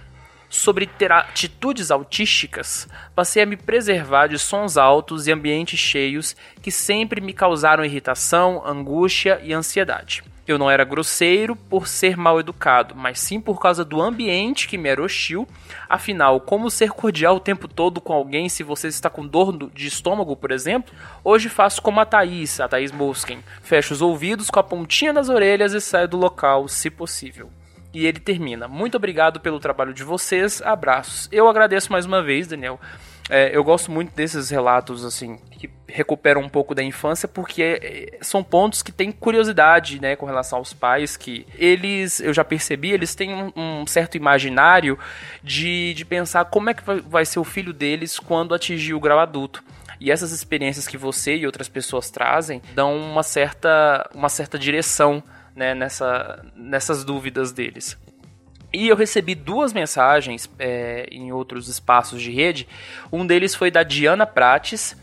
Sobre 0.49 0.85
ter 0.85 1.11
atitudes 1.11 1.91
autísticas, 1.91 2.87
passei 3.13 3.43
a 3.43 3.45
me 3.45 3.57
preservar 3.57 4.27
de 4.27 4.39
sons 4.39 4.77
altos 4.77 5.27
e 5.27 5.31
ambientes 5.31 5.79
cheios 5.79 6.35
que 6.61 6.71
sempre 6.71 7.19
me 7.19 7.33
causaram 7.33 7.83
irritação, 7.83 8.65
angústia 8.65 9.39
e 9.43 9.51
ansiedade. 9.51 10.23
Eu 10.47 10.59
não 10.59 10.69
era 10.69 10.83
grosseiro 10.83 11.55
por 11.55 11.87
ser 11.87 12.15
mal 12.15 12.39
educado, 12.39 12.93
mas 12.95 13.19
sim 13.19 13.41
por 13.41 13.59
causa 13.59 13.83
do 13.83 13.99
ambiente 13.99 14.67
que 14.67 14.77
me 14.77 14.87
era 14.87 15.01
hostil. 15.01 15.47
Afinal, 15.89 16.39
como 16.39 16.69
ser 16.69 16.91
cordial 16.91 17.37
o 17.37 17.39
tempo 17.39 17.67
todo 17.67 17.99
com 17.99 18.13
alguém 18.13 18.47
se 18.47 18.61
você 18.61 18.87
está 18.87 19.09
com 19.09 19.25
dor 19.25 19.71
de 19.73 19.87
estômago, 19.87 20.35
por 20.35 20.51
exemplo? 20.51 20.93
Hoje 21.23 21.49
faço 21.49 21.81
como 21.81 21.99
a 21.99 22.05
Thaís, 22.05 22.59
a 22.59 22.67
Thaís 22.67 22.91
Mosken. 22.91 23.39
Fecho 23.63 23.93
os 23.93 24.03
ouvidos 24.03 24.51
com 24.51 24.59
a 24.59 24.63
pontinha 24.63 25.11
das 25.11 25.29
orelhas 25.29 25.73
e 25.73 25.81
saio 25.81 26.07
do 26.07 26.17
local, 26.17 26.67
se 26.67 26.91
possível. 26.91 27.49
E 27.91 28.05
ele 28.05 28.19
termina. 28.19 28.67
Muito 28.67 28.97
obrigado 28.97 29.39
pelo 29.39 29.59
trabalho 29.59 29.93
de 29.93 30.03
vocês. 30.03 30.61
Abraços. 30.61 31.27
Eu 31.31 31.47
agradeço 31.47 31.91
mais 31.91 32.05
uma 32.05 32.21
vez, 32.21 32.45
Daniel. 32.45 32.79
É, 33.29 33.55
eu 33.55 33.63
gosto 33.63 33.91
muito 33.91 34.13
desses 34.13 34.49
relatos, 34.49 35.03
assim, 35.03 35.37
que 35.51 35.69
recuperam 35.87 36.41
um 36.41 36.49
pouco 36.49 36.75
da 36.75 36.83
infância, 36.83 37.27
porque 37.27 37.63
é, 37.63 38.17
são 38.21 38.43
pontos 38.43 38.83
que 38.83 38.91
têm 38.91 39.11
curiosidade, 39.11 39.99
né, 39.99 40.15
com 40.15 40.25
relação 40.25 40.59
aos 40.59 40.73
pais, 40.73 41.17
que 41.17 41.47
eles, 41.55 42.19
eu 42.19 42.33
já 42.33 42.43
percebi, 42.43 42.91
eles 42.91 43.15
têm 43.15 43.33
um, 43.33 43.51
um 43.55 43.87
certo 43.87 44.15
imaginário 44.15 44.97
de, 45.43 45.93
de 45.95 46.05
pensar 46.05 46.45
como 46.45 46.69
é 46.69 46.73
que 46.73 46.83
vai, 46.83 47.25
ser 47.25 47.39
o 47.39 47.43
filho 47.43 47.73
deles 47.73 48.19
quando 48.19 48.53
atingir 48.53 48.93
o 48.93 48.99
grau 48.99 49.19
adulto. 49.19 49.63
E 49.99 50.11
essas 50.11 50.31
experiências 50.31 50.87
que 50.87 50.97
você 50.97 51.37
e 51.37 51.45
outras 51.45 51.69
pessoas 51.69 52.11
trazem 52.11 52.61
dão 52.73 52.95
uma 52.95 53.23
certa, 53.23 54.07
uma 54.13 54.29
certa 54.29 54.59
direção 54.59 55.23
né, 55.55 55.73
nessa, 55.73 56.45
nessas 56.55 57.03
dúvidas 57.03 57.51
deles. 57.51 57.97
E 58.75 58.89
eu 58.89 58.95
recebi 58.95 59.33
duas 59.33 59.71
mensagens 59.71 60.49
é, 60.59 61.07
em 61.09 61.31
outros 61.31 61.69
espaços 61.69 62.21
de 62.21 62.31
rede. 62.31 62.67
Um 63.11 63.25
deles 63.25 63.55
foi 63.55 63.71
da 63.71 63.83
Diana 63.83 64.25
Prates, 64.25 64.97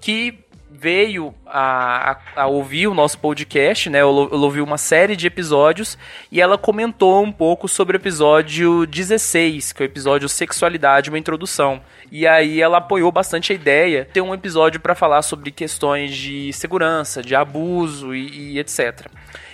que 0.00 0.38
veio 0.70 1.34
a, 1.46 2.12
a, 2.12 2.42
a, 2.42 2.46
ouvir 2.46 2.86
o 2.86 2.94
nosso 2.94 3.18
podcast, 3.18 3.90
né? 3.90 3.98
Ela, 3.98 4.10
ouviu 4.10 4.64
uma 4.64 4.78
série 4.78 5.16
de 5.16 5.26
episódios 5.26 5.98
e 6.30 6.40
ela 6.40 6.56
comentou 6.56 7.22
um 7.22 7.32
pouco 7.32 7.68
sobre 7.68 7.96
o 7.96 8.00
episódio 8.00 8.86
16, 8.86 9.72
que 9.72 9.82
é 9.82 9.84
o 9.84 9.86
episódio 9.86 10.28
Sexualidade, 10.28 11.10
uma 11.10 11.18
introdução. 11.18 11.80
E 12.10 12.26
aí 12.26 12.62
ela 12.62 12.78
apoiou 12.78 13.10
bastante 13.10 13.52
a 13.52 13.54
ideia 13.54 14.04
de 14.04 14.10
ter 14.10 14.20
um 14.20 14.32
episódio 14.32 14.80
para 14.80 14.94
falar 14.94 15.22
sobre 15.22 15.50
questões 15.50 16.16
de 16.16 16.52
segurança, 16.52 17.22
de 17.22 17.34
abuso 17.34 18.14
e, 18.14 18.54
e 18.54 18.58
etc. 18.58 19.06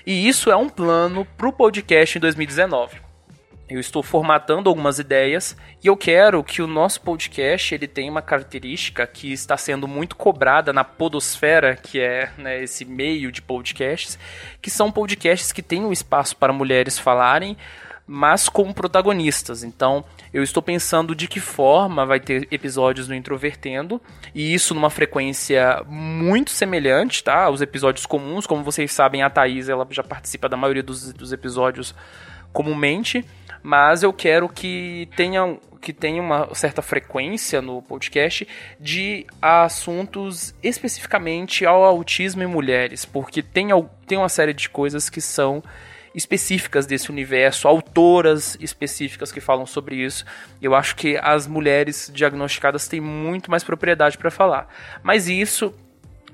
E 0.06 0.28
isso 0.28 0.50
é 0.50 0.56
um 0.56 0.68
plano 0.68 1.26
para 1.37 1.48
o 1.48 1.52
podcast 1.52 2.18
em 2.18 2.20
2019. 2.20 3.03
Eu 3.68 3.81
estou 3.81 4.03
formatando 4.03 4.68
algumas 4.68 4.98
ideias 4.98 5.57
e 5.83 5.87
eu 5.87 5.96
quero 5.96 6.44
que 6.44 6.61
o 6.61 6.66
nosso 6.66 7.00
podcast 7.00 7.74
ele 7.74 7.88
tenha 7.88 8.11
uma 8.11 8.20
característica 8.20 9.07
que 9.07 9.33
está 9.33 9.57
sendo 9.57 9.88
muito 9.88 10.16
cobrada 10.16 10.70
na 10.70 10.85
podosfera, 10.85 11.74
que 11.74 11.98
é 11.98 12.31
né, 12.37 12.62
esse 12.62 12.85
meio 12.85 13.33
de 13.33 13.40
podcasts, 13.40 14.18
que 14.61 14.70
são 14.70 14.92
podcasts 14.92 15.50
que 15.50 15.62
têm 15.62 15.83
um 15.83 15.92
espaço 15.92 16.37
para 16.37 16.53
mulheres 16.53 16.98
falarem, 16.98 17.57
mas 18.07 18.50
como 18.50 18.74
protagonistas. 18.74 19.64
Então, 19.64 20.05
eu 20.33 20.42
estou 20.42 20.62
pensando 20.62 21.14
de 21.14 21.27
que 21.27 21.40
forma 21.40 22.05
vai 22.05 22.20
ter 22.20 22.46
episódios 22.50 23.09
no 23.09 23.14
Introvertendo, 23.14 23.98
e 24.35 24.53
isso 24.53 24.74
numa 24.74 24.90
frequência 24.90 25.83
muito 25.87 26.50
semelhante, 26.50 27.24
tá? 27.24 27.44
Aos 27.44 27.62
episódios 27.62 28.05
comuns. 28.05 28.46
Como 28.46 28.62
vocês 28.62 28.92
sabem, 28.92 29.22
a 29.22 29.31
Thaís 29.31 29.70
ela 29.70 29.87
já 29.90 30.03
participa 30.03 30.50
da 30.50 30.57
maioria 30.57 30.83
dos, 30.83 31.14
dos 31.14 31.33
episódios 31.33 31.94
comumente, 32.54 33.22
mas 33.62 34.02
eu 34.02 34.12
quero 34.12 34.48
que 34.48 35.08
tenha, 35.16 35.58
que 35.80 35.92
tenha 35.92 36.22
uma 36.22 36.54
certa 36.54 36.80
frequência 36.80 37.60
no 37.60 37.82
podcast 37.82 38.48
de 38.80 39.26
assuntos 39.42 40.54
especificamente 40.62 41.66
ao 41.66 41.84
autismo 41.84 42.42
em 42.42 42.46
mulheres, 42.46 43.04
porque 43.04 43.42
tem, 43.42 43.68
tem 44.06 44.16
uma 44.16 44.28
série 44.30 44.54
de 44.54 44.70
coisas 44.70 45.10
que 45.10 45.20
são 45.20 45.62
específicas 46.14 46.86
desse 46.86 47.10
universo, 47.10 47.66
autoras 47.66 48.56
específicas 48.60 49.32
que 49.32 49.40
falam 49.40 49.66
sobre 49.66 49.96
isso. 49.96 50.24
Eu 50.62 50.72
acho 50.72 50.94
que 50.94 51.18
as 51.20 51.48
mulheres 51.48 52.08
diagnosticadas 52.14 52.86
têm 52.86 53.00
muito 53.00 53.50
mais 53.50 53.64
propriedade 53.64 54.16
para 54.16 54.30
falar. 54.30 54.68
Mas 55.02 55.26
isso 55.26 55.74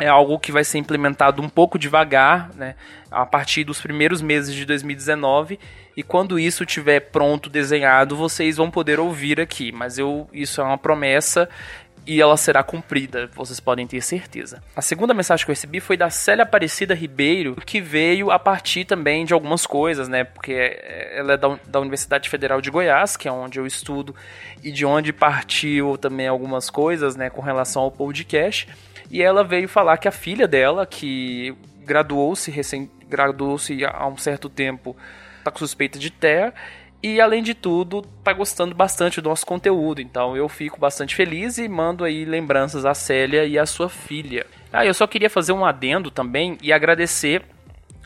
é 0.00 0.08
algo 0.08 0.38
que 0.38 0.50
vai 0.50 0.64
ser 0.64 0.78
implementado 0.78 1.40
um 1.42 1.48
pouco 1.48 1.78
devagar, 1.78 2.50
né, 2.56 2.74
a 3.10 3.26
partir 3.26 3.64
dos 3.64 3.80
primeiros 3.80 4.22
meses 4.22 4.54
de 4.54 4.64
2019. 4.64 5.60
E 5.96 6.02
quando 6.02 6.38
isso 6.38 6.64
estiver 6.64 7.00
pronto, 7.00 7.50
desenhado, 7.50 8.16
vocês 8.16 8.56
vão 8.56 8.70
poder 8.70 8.98
ouvir 8.98 9.40
aqui. 9.40 9.70
Mas 9.70 9.98
eu, 9.98 10.28
isso 10.32 10.60
é 10.60 10.64
uma 10.64 10.78
promessa 10.78 11.48
e 12.06 12.20
ela 12.20 12.36
será 12.36 12.62
cumprida, 12.62 13.30
vocês 13.34 13.60
podem 13.60 13.86
ter 13.86 14.00
certeza. 14.00 14.62
A 14.74 14.82
segunda 14.82 15.12
mensagem 15.12 15.44
que 15.44 15.50
eu 15.50 15.54
recebi 15.54 15.80
foi 15.80 15.96
da 15.96 16.08
Célia 16.10 16.42
Aparecida 16.42 16.94
Ribeiro, 16.94 17.54
que 17.64 17.80
veio 17.80 18.30
a 18.30 18.38
partir 18.38 18.84
também 18.84 19.24
de 19.24 19.34
algumas 19.34 19.66
coisas, 19.66 20.08
né? 20.08 20.24
Porque 20.24 20.80
ela 21.12 21.34
é 21.34 21.36
da, 21.36 21.58
da 21.66 21.80
Universidade 21.80 22.28
Federal 22.28 22.60
de 22.60 22.70
Goiás, 22.70 23.16
que 23.16 23.28
é 23.28 23.32
onde 23.32 23.58
eu 23.58 23.66
estudo, 23.66 24.14
e 24.62 24.72
de 24.72 24.86
onde 24.86 25.12
partiu 25.12 25.98
também 25.98 26.26
algumas 26.26 26.70
coisas, 26.70 27.16
né, 27.16 27.28
com 27.28 27.40
relação 27.40 27.82
ao 27.82 27.90
podcast. 27.90 28.66
E 29.10 29.22
ela 29.22 29.42
veio 29.42 29.68
falar 29.68 29.96
que 29.98 30.06
a 30.06 30.12
filha 30.12 30.46
dela, 30.46 30.86
que 30.86 31.54
graduou-se 31.84 32.50
recém 32.50 32.90
graduou-se 33.08 33.84
há 33.84 34.06
um 34.06 34.16
certo 34.16 34.48
tempo, 34.48 34.96
tá 35.42 35.50
com 35.50 35.58
suspeita 35.58 35.98
de 35.98 36.10
TEA 36.10 36.54
e 37.02 37.20
além 37.20 37.42
de 37.42 37.54
tudo, 37.54 38.02
tá 38.22 38.32
gostando 38.32 38.74
bastante 38.74 39.20
do 39.20 39.28
nosso 39.28 39.44
conteúdo. 39.44 40.00
Então 40.00 40.36
eu 40.36 40.48
fico 40.48 40.78
bastante 40.78 41.16
feliz 41.16 41.58
e 41.58 41.68
mando 41.68 42.04
aí 42.04 42.24
lembranças 42.24 42.84
à 42.84 42.94
Célia 42.94 43.44
e 43.44 43.58
à 43.58 43.66
sua 43.66 43.88
filha. 43.88 44.46
Ah, 44.72 44.86
eu 44.86 44.94
só 44.94 45.06
queria 45.06 45.28
fazer 45.28 45.52
um 45.52 45.64
adendo 45.64 46.10
também 46.10 46.56
e 46.62 46.72
agradecer 46.72 47.42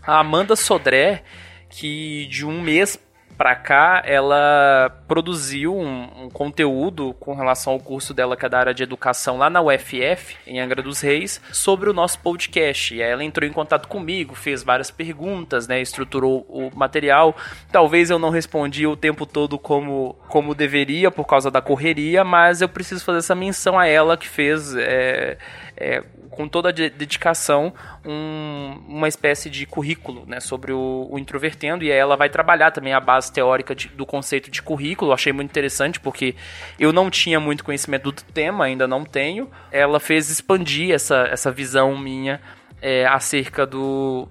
a 0.02 0.20
Amanda 0.20 0.56
Sodré, 0.56 1.22
que 1.68 2.26
de 2.26 2.46
um 2.46 2.62
mês 2.62 2.98
pra 3.36 3.54
cá, 3.54 4.02
ela 4.04 4.90
produziu 5.08 5.76
um, 5.76 6.24
um, 6.24 6.30
conteúdo 6.30 7.14
com 7.20 7.34
relação 7.34 7.72
ao 7.72 7.80
curso 7.80 8.14
dela, 8.14 8.36
que 8.36 8.46
é 8.46 8.48
da 8.48 8.58
área 8.58 8.74
de 8.74 8.82
educação, 8.82 9.38
lá 9.38 9.50
na 9.50 9.60
UFF, 9.60 10.36
em 10.46 10.60
Angra 10.60 10.82
dos 10.82 11.00
Reis, 11.00 11.40
sobre 11.52 11.90
o 11.90 11.92
nosso 11.92 12.18
podcast. 12.20 12.94
E 12.94 13.02
aí 13.02 13.10
ela 13.10 13.24
entrou 13.24 13.48
em 13.48 13.52
contato 13.52 13.88
comigo, 13.88 14.34
fez 14.34 14.62
várias 14.62 14.90
perguntas, 14.90 15.66
né, 15.66 15.80
estruturou 15.80 16.46
o 16.48 16.70
material. 16.74 17.36
Talvez 17.70 18.10
eu 18.10 18.18
não 18.18 18.30
respondi 18.30 18.86
o 18.86 18.96
tempo 18.96 19.26
todo 19.26 19.58
como, 19.58 20.16
como 20.28 20.54
deveria, 20.54 21.10
por 21.10 21.26
causa 21.26 21.50
da 21.50 21.60
correria, 21.60 22.24
mas 22.24 22.60
eu 22.60 22.68
preciso 22.68 23.04
fazer 23.04 23.18
essa 23.18 23.34
menção 23.34 23.78
a 23.78 23.86
ela 23.86 24.16
que 24.16 24.28
fez. 24.28 24.74
É, 24.76 25.36
é, 25.76 26.02
com 26.30 26.48
toda 26.48 26.68
a 26.68 26.72
dedicação, 26.72 27.72
um, 28.04 28.82
uma 28.88 29.08
espécie 29.08 29.48
de 29.48 29.66
currículo 29.66 30.24
né, 30.26 30.40
sobre 30.40 30.72
o, 30.72 31.06
o, 31.10 31.18
introvertendo, 31.18 31.84
e 31.84 31.92
aí 31.92 31.98
ela 31.98 32.16
vai 32.16 32.28
trabalhar 32.28 32.70
também 32.70 32.92
a 32.92 33.00
base 33.00 33.32
teórica 33.32 33.74
de, 33.74 33.88
do 33.88 34.04
conceito 34.04 34.50
de 34.50 34.60
currículo. 34.60 35.12
achei 35.12 35.32
muito 35.32 35.50
interessante, 35.50 36.00
porque 36.00 36.34
eu 36.78 36.92
não 36.92 37.10
tinha 37.10 37.38
muito 37.38 37.64
conhecimento 37.64 38.10
do 38.10 38.22
tema, 38.22 38.64
ainda 38.64 38.86
não 38.86 39.04
tenho. 39.04 39.50
Ela 39.70 40.00
fez 40.00 40.30
expandir 40.30 40.92
essa, 40.92 41.28
essa 41.30 41.50
visão 41.50 41.96
minha 41.96 42.40
é, 42.82 43.06
acerca 43.06 43.64
do, 43.66 44.28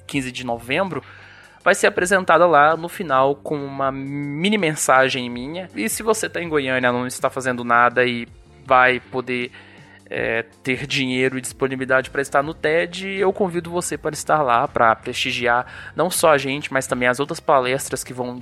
15 0.07 0.31
de 0.31 0.45
novembro, 0.45 1.03
vai 1.63 1.75
ser 1.75 1.87
apresentada 1.87 2.45
lá 2.45 2.75
no 2.75 2.89
final 2.89 3.35
com 3.35 3.55
uma 3.55 3.91
mini 3.91 4.57
mensagem 4.57 5.29
minha. 5.29 5.69
E 5.75 5.87
se 5.87 6.03
você 6.03 6.27
está 6.27 6.41
em 6.41 6.49
Goiânia, 6.49 6.91
não 6.91 7.07
está 7.07 7.29
fazendo 7.29 7.63
nada 7.63 8.03
e 8.05 8.27
vai 8.65 8.99
poder 8.99 9.51
é, 10.11 10.43
ter 10.61 10.85
dinheiro 10.85 11.37
e 11.37 11.41
disponibilidade 11.41 12.09
para 12.09 12.21
estar 12.21 12.43
no 12.43 12.53
TED, 12.53 13.07
eu 13.07 13.31
convido 13.31 13.71
você 13.71 13.97
para 13.97 14.13
estar 14.13 14.41
lá, 14.41 14.67
para 14.67 14.93
prestigiar 14.95 15.93
não 15.95 16.09
só 16.09 16.31
a 16.31 16.37
gente, 16.37 16.71
mas 16.71 16.85
também 16.85 17.07
as 17.07 17.19
outras 17.19 17.39
palestras 17.39 18.03
que 18.03 18.13
vão 18.13 18.37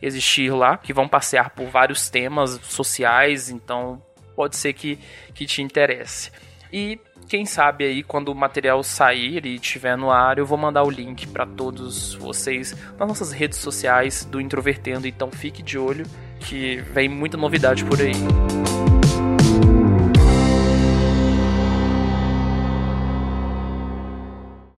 existir 0.00 0.50
lá, 0.52 0.76
que 0.76 0.92
vão 0.92 1.08
passear 1.08 1.50
por 1.50 1.66
vários 1.66 2.08
temas 2.08 2.60
sociais, 2.62 3.50
então 3.50 4.00
pode 4.36 4.56
ser 4.56 4.72
que, 4.72 4.98
que 5.34 5.44
te 5.44 5.62
interesse. 5.62 6.30
E 6.72 7.00
quem 7.30 7.46
sabe 7.46 7.84
aí 7.84 8.02
quando 8.02 8.30
o 8.30 8.34
material 8.34 8.82
sair 8.82 9.46
e 9.46 9.54
estiver 9.54 9.96
no 9.96 10.10
ar, 10.10 10.38
eu 10.38 10.44
vou 10.44 10.58
mandar 10.58 10.82
o 10.82 10.90
link 10.90 11.28
para 11.28 11.46
todos 11.46 12.12
vocês 12.14 12.76
nas 12.98 13.08
nossas 13.08 13.30
redes 13.30 13.60
sociais 13.60 14.24
do 14.24 14.40
Introvertendo, 14.40 15.06
então 15.06 15.30
fique 15.30 15.62
de 15.62 15.78
olho 15.78 16.04
que 16.40 16.78
vem 16.92 17.08
muita 17.08 17.36
novidade 17.36 17.84
por 17.84 18.00
aí. 18.00 18.89